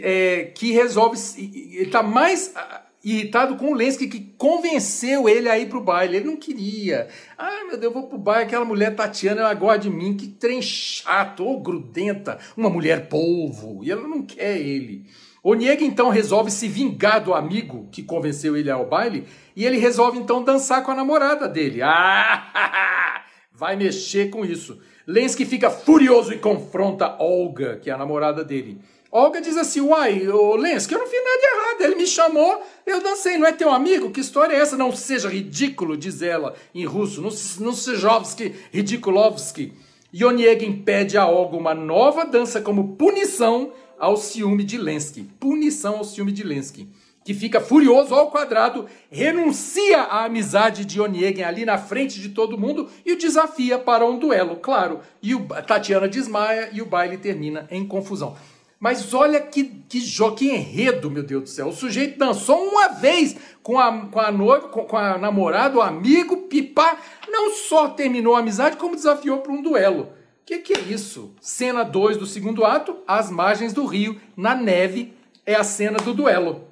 É, 0.00 0.52
que 0.54 0.72
resolve. 0.72 1.18
Ele 1.36 1.82
está 1.82 2.02
mais 2.02 2.54
irritado 3.04 3.56
com 3.56 3.72
o 3.72 3.74
Lensky, 3.74 4.08
que 4.08 4.20
convenceu 4.36 5.28
ele 5.28 5.48
a 5.48 5.58
ir 5.58 5.68
pro 5.68 5.80
baile. 5.80 6.16
Ele 6.16 6.26
não 6.26 6.36
queria. 6.36 7.08
Ah, 7.36 7.64
meu 7.66 7.78
Deus, 7.78 7.84
eu 7.84 7.92
vou 7.92 8.08
pro 8.08 8.18
baile, 8.18 8.44
aquela 8.44 8.64
mulher 8.64 8.94
Tatiana, 8.94 9.42
ela 9.42 9.54
gosta 9.54 9.78
de 9.78 9.90
mim, 9.90 10.16
que 10.16 10.26
trem 10.26 10.60
chato, 10.60 11.44
ou 11.44 11.60
grudenta, 11.60 12.38
uma 12.56 12.70
mulher 12.70 13.08
polvo. 13.08 13.84
E 13.84 13.90
ela 13.90 14.06
não 14.06 14.22
quer 14.22 14.58
ele. 14.58 15.06
Oniega 15.42 15.84
então 15.84 16.10
resolve 16.10 16.50
se 16.50 16.66
vingar 16.66 17.22
do 17.22 17.32
amigo 17.32 17.88
que 17.92 18.02
convenceu 18.02 18.56
ele 18.56 18.70
ao 18.70 18.86
baile 18.86 19.26
e 19.54 19.64
ele 19.64 19.78
resolve 19.78 20.18
então 20.18 20.42
dançar 20.42 20.82
com 20.82 20.90
a 20.90 20.94
namorada 20.94 21.48
dele. 21.48 21.80
Ah, 21.90 23.22
vai 23.52 23.74
mexer 23.74 24.30
com 24.30 24.44
isso. 24.44 24.78
Lensky 25.06 25.44
fica 25.44 25.70
furioso 25.70 26.32
e 26.32 26.38
confronta 26.38 27.16
Olga, 27.18 27.76
que 27.76 27.88
é 27.88 27.92
a 27.92 27.96
namorada 27.96 28.44
dele. 28.44 28.78
Olga 29.10 29.40
diz 29.40 29.56
assim: 29.56 29.80
Uai, 29.80 30.28
ô 30.28 30.54
Lensky, 30.56 30.92
eu 30.92 31.00
não 31.00 31.06
fiz 31.06 31.20
nada 31.24 31.38
de 31.38 31.46
errado. 31.46 31.80
Ele 31.80 31.94
me 31.94 32.06
chamou, 32.06 32.62
eu 32.84 33.02
dancei. 33.02 33.38
Não 33.38 33.46
é 33.46 33.52
teu 33.52 33.70
amigo? 33.70 34.10
Que 34.10 34.20
história 34.20 34.54
é 34.54 34.60
essa? 34.60 34.76
Não 34.76 34.94
seja 34.94 35.28
ridículo, 35.28 35.96
diz 35.96 36.20
ela 36.20 36.54
em 36.74 36.84
russo. 36.84 37.22
Não, 37.22 37.30
não 37.64 37.72
sejovski, 37.72 38.54
ridiculovski. 38.70 39.72
Oniegin 40.14 40.82
pede 40.82 41.16
a 41.16 41.26
Olga 41.26 41.56
uma 41.56 41.74
nova 41.74 42.24
dança 42.24 42.60
como 42.60 42.96
punição 42.96 43.72
ao 43.98 44.16
ciúme 44.16 44.64
de 44.64 44.76
Lensky. 44.76 45.22
Punição 45.38 45.98
ao 45.98 46.04
ciúme 46.04 46.32
de 46.32 46.42
Lensky 46.42 46.88
que 47.28 47.34
fica 47.34 47.60
furioso 47.60 48.14
ao 48.14 48.30
quadrado, 48.30 48.86
renuncia 49.10 49.98
à 49.98 50.24
amizade 50.24 50.86
de 50.86 50.98
Onegin 50.98 51.42
ali 51.42 51.66
na 51.66 51.76
frente 51.76 52.18
de 52.22 52.30
todo 52.30 52.56
mundo 52.56 52.88
e 53.04 53.12
o 53.12 53.18
desafia 53.18 53.78
para 53.78 54.06
um 54.06 54.18
duelo, 54.18 54.56
claro. 54.56 55.00
E 55.22 55.34
o 55.34 55.40
Tatiana 55.46 56.08
desmaia 56.08 56.70
e 56.72 56.80
o 56.80 56.86
baile 56.86 57.18
termina 57.18 57.68
em 57.70 57.86
confusão. 57.86 58.34
Mas 58.80 59.12
olha 59.12 59.40
que, 59.40 59.64
que, 59.88 60.00
que 60.36 60.50
enredo, 60.50 61.10
meu 61.10 61.24
Deus 61.24 61.42
do 61.42 61.48
céu. 61.48 61.68
O 61.68 61.72
sujeito 61.72 62.16
dançou 62.16 62.68
uma 62.68 62.88
vez 62.88 63.36
com 63.62 63.78
a, 63.78 64.06
com 64.06 64.20
a 64.20 64.30
noiva, 64.30 64.68
com, 64.68 64.84
com 64.84 64.96
a 64.96 65.18
namorada, 65.18 65.78
o 65.78 65.82
amigo, 65.82 66.48
pipá. 66.48 66.96
Não 67.28 67.52
só 67.54 67.88
terminou 67.88 68.36
a 68.36 68.38
amizade, 68.38 68.76
como 68.76 68.94
desafiou 68.94 69.38
para 69.38 69.52
um 69.52 69.62
duelo. 69.62 70.04
O 70.04 70.46
que, 70.46 70.58
que 70.58 70.74
é 70.74 70.80
isso? 70.80 71.34
Cena 71.40 71.82
2 71.82 72.16
do 72.16 72.26
segundo 72.26 72.64
ato, 72.64 72.96
às 73.06 73.30
margens 73.30 73.72
do 73.72 73.84
rio, 73.84 74.18
na 74.36 74.54
neve, 74.54 75.12
é 75.44 75.54
a 75.54 75.64
cena 75.64 75.98
do 75.98 76.14
duelo. 76.14 76.67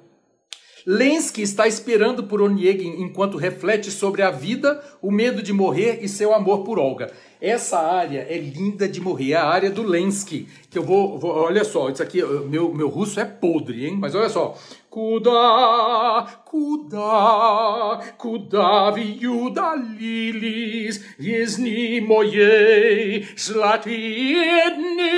Lensky 0.89 1.41
está 1.41 1.67
esperando 1.67 2.23
por 2.23 2.41
Onegin 2.41 3.01
enquanto 3.01 3.37
reflete 3.37 3.91
sobre 3.91 4.21
a 4.21 4.31
vida, 4.31 4.81
o 5.01 5.11
medo 5.11 5.43
de 5.43 5.51
morrer 5.51 5.99
e 6.01 6.07
seu 6.07 6.33
amor 6.33 6.63
por 6.63 6.79
Olga. 6.79 7.11
Essa 7.41 7.77
área 7.77 8.25
é 8.29 8.37
linda 8.37 8.87
de 8.87 9.01
morrer, 9.01 9.33
é 9.33 9.35
a 9.35 9.43
área 9.43 9.69
do 9.69 9.83
Lensky, 9.83 10.47
que 10.69 10.77
eu 10.77 10.83
vou, 10.83 11.19
vou 11.19 11.31
olha 11.31 11.65
só, 11.65 11.89
isso 11.89 12.01
aqui, 12.01 12.23
meu, 12.23 12.73
meu 12.73 12.87
russo 12.87 13.19
é 13.19 13.25
podre, 13.25 13.85
hein? 13.85 13.97
Mas 13.99 14.15
olha 14.15 14.29
só. 14.29 14.57
Kuda, 14.89 16.25
kuda, 16.45 17.99
kuda 18.17 18.91
viuda 18.91 19.75
lilis, 19.75 21.03
viesni 21.19 21.99
mojej, 21.99 23.27
slatiedni, 23.35 25.11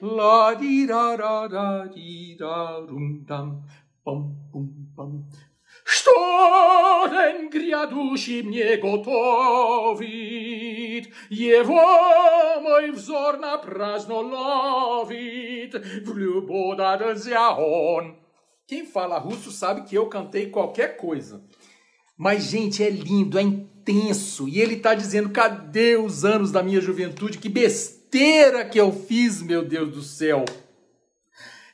la 0.00 0.54
di 0.54 0.86
di 1.92 2.36
rum 2.88 3.24
dam 3.26 3.62
pom, 4.08 4.34
Quem 18.66 18.84
fala 18.86 19.18
russo 19.18 19.50
sabe 19.50 19.82
que 19.82 19.96
eu 19.96 20.06
cantei 20.06 20.50
qualquer 20.50 20.96
coisa. 20.96 21.42
Mas, 22.16 22.44
gente, 22.44 22.82
é 22.82 22.90
lindo, 22.90 23.38
é 23.38 23.42
intenso. 23.42 24.48
E 24.48 24.60
ele 24.60 24.74
está 24.74 24.94
dizendo, 24.94 25.30
cadê 25.30 25.96
os 25.96 26.24
anos 26.24 26.50
da 26.50 26.62
minha 26.62 26.80
juventude? 26.80 27.38
Que 27.38 27.48
besteira 27.48 28.64
que 28.64 28.78
eu 28.78 28.92
fiz, 28.92 29.40
meu 29.40 29.64
Deus 29.64 29.90
do 29.92 30.02
céu. 30.02 30.44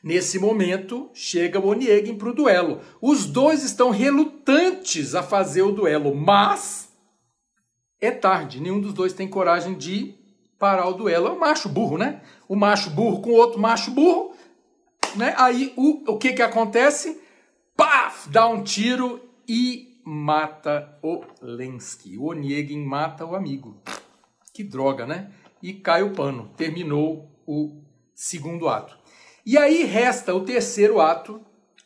Nesse 0.05 0.39
momento, 0.39 1.09
chega 1.15 1.59
o 1.59 1.67
Onegin 1.67 2.19
para 2.19 2.29
o 2.29 2.35
duelo. 2.35 2.83
Os 3.01 3.25
dois 3.25 3.65
estão 3.65 3.89
relutantes 3.89 5.15
a 5.15 5.23
fazer 5.23 5.63
o 5.63 5.73
duelo, 5.73 6.15
mas 6.15 6.93
é 7.99 8.11
tarde. 8.11 8.61
Nenhum 8.61 8.83
dos 8.83 8.93
dois 8.93 9.15
tem 9.15 9.27
coragem 9.27 9.73
de 9.73 10.15
parar 10.59 10.87
o 10.89 10.93
duelo. 10.93 11.29
É 11.29 11.31
o 11.31 11.41
macho 11.41 11.71
burro, 11.71 11.97
né? 11.97 12.21
O 12.47 12.55
macho 12.55 12.91
burro 12.91 13.23
com 13.23 13.31
o 13.31 13.35
outro 13.35 13.59
macho 13.59 13.93
burro. 13.93 14.35
Né? 15.17 15.35
Aí 15.39 15.73
o, 15.75 16.13
o 16.13 16.19
que, 16.19 16.35
que 16.35 16.43
acontece? 16.43 17.19
Paf! 17.75 18.29
Dá 18.29 18.47
um 18.47 18.63
tiro 18.63 19.27
e 19.49 20.03
mata 20.05 20.99
o 21.03 21.23
Lensky. 21.41 22.19
O 22.19 22.27
Onegin 22.27 22.85
mata 22.85 23.25
o 23.25 23.35
amigo. 23.35 23.81
Que 24.53 24.63
droga, 24.63 25.07
né? 25.07 25.33
E 25.63 25.73
cai 25.73 26.03
o 26.03 26.13
pano. 26.13 26.51
Terminou 26.59 27.27
o 27.47 27.83
segundo 28.15 28.69
ato. 28.69 29.03
E 29.47 29.59
aí 29.59 29.85
resta 29.85 30.35
o 30.35 30.41
terceiro 30.41 31.01
ato, 31.01 31.41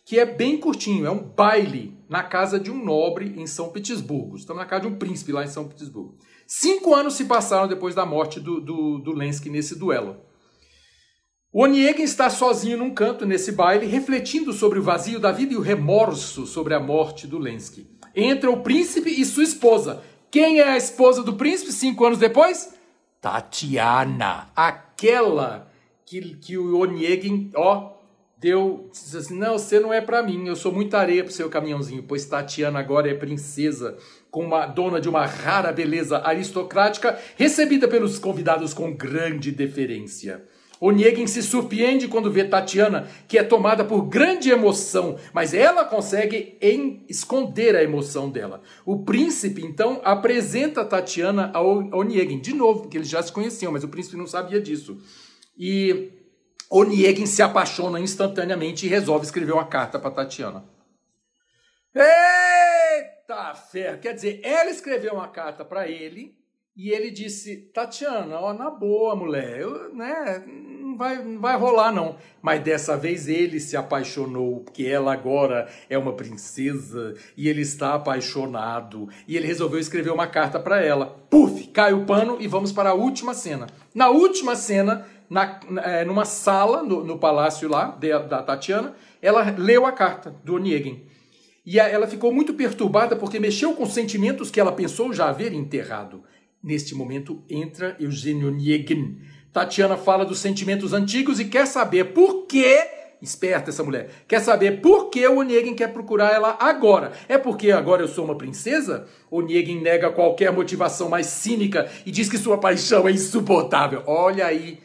que 0.04 0.18
é 0.18 0.24
bem 0.24 0.56
curtinho, 0.58 1.06
é 1.06 1.10
um 1.10 1.22
baile 1.22 1.98
na 2.08 2.22
casa 2.22 2.58
de 2.58 2.70
um 2.70 2.84
nobre 2.84 3.34
em 3.36 3.46
São 3.46 3.70
Petersburgo. 3.70 4.36
Estamos 4.36 4.62
na 4.62 4.68
casa 4.68 4.82
de 4.82 4.88
um 4.88 4.96
príncipe 4.96 5.32
lá 5.32 5.42
em 5.42 5.48
São 5.48 5.66
Petersburgo. 5.66 6.16
Cinco 6.46 6.94
anos 6.94 7.14
se 7.14 7.24
passaram 7.24 7.66
depois 7.66 7.94
da 7.94 8.06
morte 8.06 8.38
do, 8.38 8.60
do, 8.60 8.98
do 8.98 9.12
Lensky 9.12 9.50
nesse 9.50 9.76
duelo. 9.76 10.16
O 11.52 11.64
Onegin 11.64 12.02
está 12.02 12.30
sozinho 12.30 12.78
num 12.78 12.94
canto 12.94 13.26
nesse 13.26 13.52
baile, 13.52 13.86
refletindo 13.86 14.52
sobre 14.52 14.78
o 14.78 14.82
vazio 14.82 15.18
da 15.18 15.32
vida 15.32 15.54
e 15.54 15.56
o 15.56 15.62
remorso 15.62 16.46
sobre 16.46 16.74
a 16.74 16.80
morte 16.80 17.26
do 17.26 17.38
Lensky. 17.38 17.90
Entra 18.14 18.50
o 18.50 18.62
príncipe 18.62 19.10
e 19.10 19.24
sua 19.24 19.42
esposa. 19.42 20.02
Quem 20.30 20.60
é 20.60 20.68
a 20.68 20.76
esposa 20.76 21.22
do 21.22 21.34
príncipe 21.34 21.72
cinco 21.72 22.04
anos 22.04 22.18
depois? 22.18 22.72
Tatiana, 23.20 24.50
aquela 24.54 25.67
que, 26.08 26.36
que 26.36 26.56
o 26.56 26.78
Onegin, 26.78 27.50
ó, 27.54 27.92
deu, 28.38 28.88
disse 28.90 29.16
assim, 29.16 29.38
não, 29.38 29.58
você 29.58 29.78
não 29.78 29.92
é 29.92 30.00
para 30.00 30.22
mim, 30.22 30.46
eu 30.46 30.56
sou 30.56 30.72
muita 30.72 30.98
areia 30.98 31.22
pro 31.22 31.32
seu 31.32 31.50
caminhãozinho, 31.50 32.02
pois 32.02 32.24
Tatiana 32.24 32.78
agora 32.78 33.10
é 33.10 33.14
princesa, 33.14 33.98
com 34.30 34.44
uma 34.44 34.66
dona 34.66 35.00
de 35.00 35.08
uma 35.08 35.26
rara 35.26 35.70
beleza 35.70 36.18
aristocrática, 36.24 37.18
recebida 37.36 37.86
pelos 37.86 38.18
convidados 38.18 38.72
com 38.72 38.94
grande 38.94 39.52
deferência. 39.52 40.44
Onegin 40.80 41.26
se 41.26 41.42
surpreende 41.42 42.06
quando 42.06 42.30
vê 42.30 42.44
Tatiana, 42.44 43.08
que 43.26 43.36
é 43.36 43.42
tomada 43.42 43.84
por 43.84 44.02
grande 44.02 44.48
emoção, 44.48 45.18
mas 45.32 45.52
ela 45.52 45.84
consegue 45.84 46.56
esconder 47.08 47.74
a 47.74 47.82
emoção 47.82 48.30
dela. 48.30 48.62
O 48.86 49.00
príncipe, 49.00 49.60
então, 49.62 50.00
apresenta 50.04 50.84
Tatiana 50.84 51.50
ao 51.52 51.78
Onegin, 51.92 52.38
de 52.38 52.54
novo, 52.54 52.82
porque 52.82 52.96
eles 52.96 53.08
já 53.08 53.20
se 53.20 53.32
conheciam, 53.32 53.72
mas 53.72 53.82
o 53.82 53.88
príncipe 53.88 54.16
não 54.16 54.26
sabia 54.26 54.60
disso. 54.60 54.98
E 55.58 56.12
Onegin 56.70 57.26
se 57.26 57.42
apaixona 57.42 57.98
instantaneamente 57.98 58.86
e 58.86 58.88
resolve 58.88 59.24
escrever 59.24 59.52
uma 59.52 59.66
carta 59.66 59.98
para 59.98 60.10
Tatiana. 60.10 60.64
Eita 61.94 63.54
ferro! 63.54 63.98
Quer 63.98 64.14
dizer, 64.14 64.40
ela 64.44 64.70
escreveu 64.70 65.14
uma 65.14 65.28
carta 65.28 65.64
para 65.64 65.88
ele 65.88 66.36
e 66.76 66.90
ele 66.90 67.10
disse: 67.10 67.56
Tatiana, 67.74 68.38
ó, 68.38 68.52
na 68.52 68.70
boa, 68.70 69.16
mulher, 69.16 69.58
eu, 69.58 69.92
né, 69.92 70.44
não 70.46 70.96
vai, 70.96 71.22
não 71.22 71.40
vai 71.40 71.56
rolar 71.56 71.90
não. 71.90 72.16
Mas 72.40 72.62
dessa 72.62 72.96
vez 72.96 73.26
ele 73.26 73.58
se 73.58 73.76
apaixonou, 73.76 74.60
porque 74.60 74.84
ela 74.84 75.12
agora 75.12 75.68
é 75.90 75.98
uma 75.98 76.12
princesa 76.12 77.14
e 77.36 77.48
ele 77.48 77.62
está 77.62 77.94
apaixonado. 77.94 79.08
E 79.26 79.36
ele 79.36 79.48
resolveu 79.48 79.80
escrever 79.80 80.10
uma 80.12 80.28
carta 80.28 80.60
para 80.60 80.80
ela. 80.80 81.06
Puf, 81.28 81.66
cai 81.68 81.92
o 81.92 82.06
pano 82.06 82.36
e 82.38 82.46
vamos 82.46 82.70
para 82.70 82.90
a 82.90 82.94
última 82.94 83.34
cena. 83.34 83.66
Na 83.92 84.10
última 84.10 84.54
cena, 84.54 85.04
na, 85.28 85.60
é, 85.84 86.04
numa 86.04 86.24
sala 86.24 86.82
no, 86.82 87.04
no 87.04 87.18
palácio 87.18 87.68
lá 87.68 87.96
de, 87.98 88.08
da 88.20 88.42
Tatiana, 88.42 88.94
ela 89.20 89.42
leu 89.56 89.86
a 89.86 89.92
carta 89.92 90.34
do 90.44 90.54
Onegin. 90.54 91.04
E 91.64 91.78
a, 91.78 91.88
ela 91.88 92.06
ficou 92.06 92.32
muito 92.32 92.54
perturbada 92.54 93.14
porque 93.14 93.38
mexeu 93.38 93.74
com 93.74 93.86
sentimentos 93.86 94.50
que 94.50 94.60
ela 94.60 94.72
pensou 94.72 95.12
já 95.12 95.28
haver 95.28 95.52
enterrado. 95.52 96.22
Neste 96.62 96.94
momento 96.94 97.42
entra 97.48 97.96
Eugênio 98.00 98.48
Onegin. 98.48 99.18
Tatiana 99.52 99.96
fala 99.96 100.24
dos 100.24 100.38
sentimentos 100.38 100.92
antigos 100.92 101.40
e 101.40 101.44
quer 101.44 101.66
saber 101.66 102.12
por 102.12 102.46
que 102.46 102.98
Esperta 103.20 103.70
essa 103.70 103.82
mulher. 103.82 104.10
Quer 104.28 104.40
saber 104.40 104.80
por 104.80 105.10
que 105.10 105.26
o 105.26 105.38
Onegin 105.38 105.74
quer 105.74 105.92
procurar 105.92 106.32
ela 106.32 106.56
agora? 106.60 107.12
É 107.28 107.36
porque 107.36 107.72
agora 107.72 108.02
eu 108.02 108.08
sou 108.08 108.24
uma 108.24 108.38
princesa? 108.38 109.08
Onegin 109.28 109.80
nega 109.80 110.10
qualquer 110.10 110.52
motivação 110.52 111.08
mais 111.08 111.26
cínica 111.26 111.90
e 112.06 112.12
diz 112.12 112.28
que 112.28 112.38
sua 112.38 112.58
paixão 112.58 113.08
é 113.08 113.10
insuportável. 113.10 114.04
Olha 114.06 114.46
aí. 114.46 114.78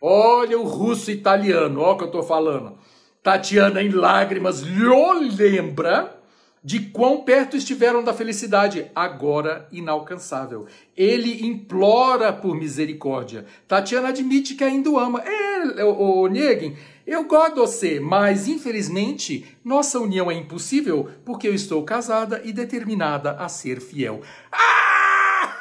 Olha 0.00 0.58
o 0.58 0.64
russo 0.64 1.10
italiano. 1.10 1.80
Olha 1.80 1.92
o 1.92 1.98
que 1.98 2.04
eu 2.04 2.10
tô 2.10 2.22
falando. 2.22 2.78
Tatiana 3.22 3.82
em 3.82 3.90
lágrimas 3.90 4.60
lhe 4.60 5.30
lembra 5.30 6.18
de 6.62 6.80
quão 6.80 7.22
perto 7.22 7.56
estiveram 7.56 8.02
da 8.02 8.12
felicidade, 8.12 8.90
agora 8.94 9.68
inalcançável. 9.72 10.66
Ele 10.96 11.46
implora 11.46 12.32
por 12.32 12.54
misericórdia. 12.54 13.46
Tatiana 13.66 14.08
admite 14.08 14.54
que 14.54 14.64
ainda 14.64 14.90
o 14.90 14.98
ama. 14.98 15.22
É, 15.22 15.84
o, 15.84 16.22
o 16.22 16.26
Negin, 16.26 16.76
eu 17.06 17.24
gosto 17.24 17.54
de 17.54 17.60
você, 17.60 18.00
mas 18.00 18.48
infelizmente 18.48 19.56
nossa 19.64 19.98
união 19.98 20.30
é 20.30 20.34
impossível 20.34 21.08
porque 21.24 21.48
eu 21.48 21.54
estou 21.54 21.82
casada 21.84 22.42
e 22.44 22.52
determinada 22.52 23.32
a 23.32 23.48
ser 23.48 23.80
fiel. 23.80 24.20
Ah! 24.52 25.54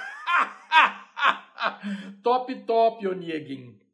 top, 2.24 2.54
top, 2.66 3.08
Onegin. 3.08 3.87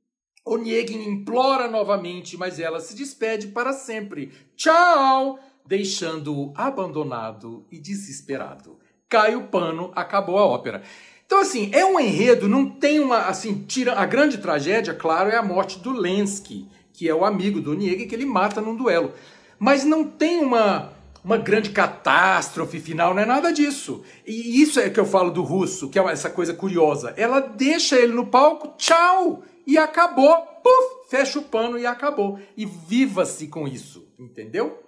Onegin 0.45 1.03
implora 1.03 1.67
novamente, 1.67 2.38
mas 2.38 2.60
ela 2.60 2.79
se 2.79 2.95
despede 2.95 3.47
para 3.47 3.73
sempre. 3.73 4.32
Tchau! 4.56 5.39
Deixando-o 5.65 6.53
abandonado 6.56 7.65
e 7.71 7.79
desesperado. 7.79 8.77
Cai 9.08 9.36
o 9.36 9.47
pano, 9.47 9.91
acabou 9.95 10.38
a 10.38 10.45
ópera. 10.45 10.84
Então, 11.25 11.39
assim, 11.39 11.69
é 11.71 11.86
um 11.86 11.99
enredo, 11.99 12.49
não 12.49 12.69
tem 12.69 12.99
uma. 12.99 13.19
Assim, 13.19 13.63
tira. 13.63 13.93
A 13.93 14.06
grande 14.06 14.39
tragédia, 14.39 14.93
claro, 14.93 15.29
é 15.29 15.38
a 15.38 15.43
morte 15.43 15.79
do 15.79 15.91
Lensky 15.91 16.67
que 16.93 17.10
é 17.10 17.13
o 17.13 17.25
amigo 17.25 17.60
do 17.60 17.73
Niega, 17.73 18.06
que 18.06 18.15
ele 18.15 18.25
mata 18.25 18.62
num 18.62 18.75
duelo. 18.75 19.12
Mas 19.58 19.84
não 19.84 20.06
tem 20.06 20.39
uma, 20.39 20.93
uma 21.23 21.38
grande 21.38 21.71
catástrofe 21.71 22.79
final, 22.79 23.13
não 23.13 23.21
é 23.21 23.25
nada 23.25 23.51
disso. 23.51 24.03
E 24.25 24.62
isso 24.62 24.79
é 24.79 24.89
que 24.89 24.99
eu 24.99 25.06
falo 25.06 25.32
do 25.32 25.41
russo, 25.41 25.89
que 25.89 25.97
é 25.97 26.03
essa 26.06 26.29
coisa 26.29 26.53
curiosa. 26.53 27.13
Ela 27.17 27.39
deixa 27.39 27.97
ele 27.97 28.13
no 28.13 28.27
palco, 28.27 28.75
tchau, 28.77 29.43
e 29.65 29.78
acabou. 29.78 30.36
Puf, 30.63 31.10
fecha 31.10 31.39
o 31.39 31.43
pano 31.43 31.78
e 31.78 31.86
acabou. 31.86 32.39
E 32.56 32.65
viva-se 32.65 33.47
com 33.47 33.67
isso, 33.67 34.08
entendeu? 34.17 34.82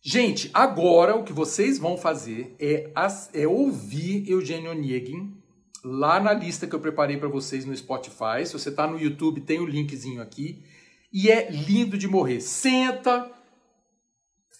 Gente, 0.00 0.50
agora 0.54 1.16
o 1.16 1.24
que 1.24 1.32
vocês 1.32 1.78
vão 1.78 1.96
fazer 1.96 2.54
é, 2.58 2.90
é 3.34 3.46
ouvir 3.46 4.28
Eugênio 4.30 4.70
Onegin 4.70 5.36
lá 5.84 6.20
na 6.20 6.32
lista 6.32 6.66
que 6.66 6.74
eu 6.74 6.80
preparei 6.80 7.16
para 7.16 7.28
vocês 7.28 7.64
no 7.64 7.76
Spotify. 7.76 8.44
Se 8.44 8.52
você 8.52 8.68
está 8.68 8.86
no 8.86 8.98
YouTube, 8.98 9.40
tem 9.40 9.58
o 9.58 9.66
linkzinho 9.66 10.22
aqui 10.22 10.64
e 11.12 11.30
é 11.30 11.50
lindo 11.50 11.96
de 11.96 12.06
morrer. 12.06 12.40
Senta, 12.40 13.30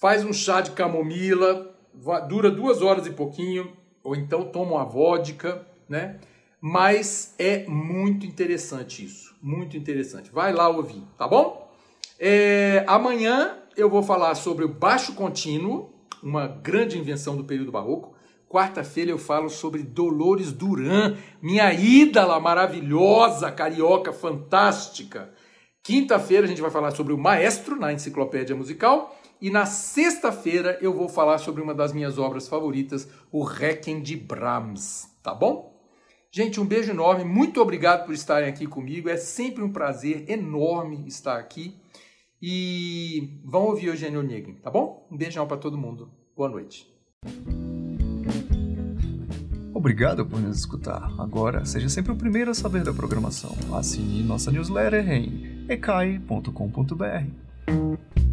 faz 0.00 0.24
um 0.24 0.32
chá 0.32 0.60
de 0.60 0.72
camomila, 0.72 1.74
dura 2.28 2.50
duas 2.50 2.82
horas 2.82 3.06
e 3.06 3.10
pouquinho, 3.10 3.76
ou 4.02 4.16
então 4.16 4.44
toma 4.50 4.72
uma 4.72 4.84
vodka, 4.84 5.66
né? 5.88 6.18
Mas 6.60 7.34
é 7.38 7.64
muito 7.66 8.26
interessante 8.26 9.04
isso, 9.04 9.34
muito 9.40 9.76
interessante. 9.76 10.30
Vai 10.30 10.52
lá 10.52 10.68
ouvir, 10.68 11.02
tá 11.16 11.28
bom? 11.28 11.70
É, 12.18 12.84
amanhã 12.86 13.56
eu 13.76 13.88
vou 13.88 14.02
falar 14.02 14.34
sobre 14.34 14.64
o 14.64 14.68
baixo 14.68 15.14
contínuo, 15.14 15.94
uma 16.20 16.48
grande 16.48 16.98
invenção 16.98 17.36
do 17.36 17.44
período 17.44 17.70
barroco. 17.70 18.16
Quarta-feira 18.48 19.10
eu 19.10 19.18
falo 19.18 19.48
sobre 19.48 19.82
Dolores 19.82 20.50
Duran, 20.50 21.16
minha 21.40 21.72
ídola 21.72 22.40
maravilhosa, 22.40 23.52
carioca, 23.52 24.12
fantástica. 24.12 25.30
Quinta-feira 25.82 26.44
a 26.44 26.48
gente 26.48 26.60
vai 26.60 26.70
falar 26.70 26.90
sobre 26.90 27.12
o 27.12 27.18
Maestro 27.18 27.76
na 27.76 27.92
Enciclopédia 27.92 28.56
Musical. 28.56 29.16
E 29.40 29.50
na 29.50 29.64
sexta-feira 29.66 30.76
eu 30.80 30.92
vou 30.92 31.08
falar 31.08 31.38
sobre 31.38 31.62
uma 31.62 31.74
das 31.74 31.92
minhas 31.92 32.18
obras 32.18 32.48
favoritas, 32.48 33.08
o 33.30 33.44
Requiem 33.44 34.02
de 34.02 34.16
Brahms, 34.16 35.08
tá 35.22 35.32
bom? 35.32 35.67
Gente, 36.30 36.60
um 36.60 36.66
beijo 36.66 36.90
enorme, 36.90 37.24
muito 37.24 37.60
obrigado 37.60 38.04
por 38.04 38.14
estarem 38.14 38.48
aqui 38.48 38.66
comigo. 38.66 39.08
É 39.08 39.16
sempre 39.16 39.62
um 39.62 39.72
prazer 39.72 40.28
enorme 40.28 41.04
estar 41.06 41.38
aqui. 41.38 41.74
E 42.40 43.40
vão 43.44 43.64
ouvir 43.64 43.86
Eugênio 43.86 44.20
Onegin, 44.20 44.54
tá 44.54 44.70
bom? 44.70 45.08
Um 45.10 45.16
beijão 45.16 45.46
para 45.46 45.56
todo 45.56 45.76
mundo. 45.76 46.10
Boa 46.36 46.48
noite. 46.48 46.86
Obrigado 49.74 50.24
por 50.24 50.40
nos 50.40 50.58
escutar. 50.58 51.12
Agora, 51.18 51.64
seja 51.64 51.88
sempre 51.88 52.12
o 52.12 52.16
primeiro 52.16 52.50
a 52.50 52.54
saber 52.54 52.84
da 52.84 52.92
programação. 52.92 53.56
Assine 53.72 54.22
nossa 54.22 54.52
newsletter 54.52 55.10
em 55.10 55.66
ecai.com.br. 55.68 58.27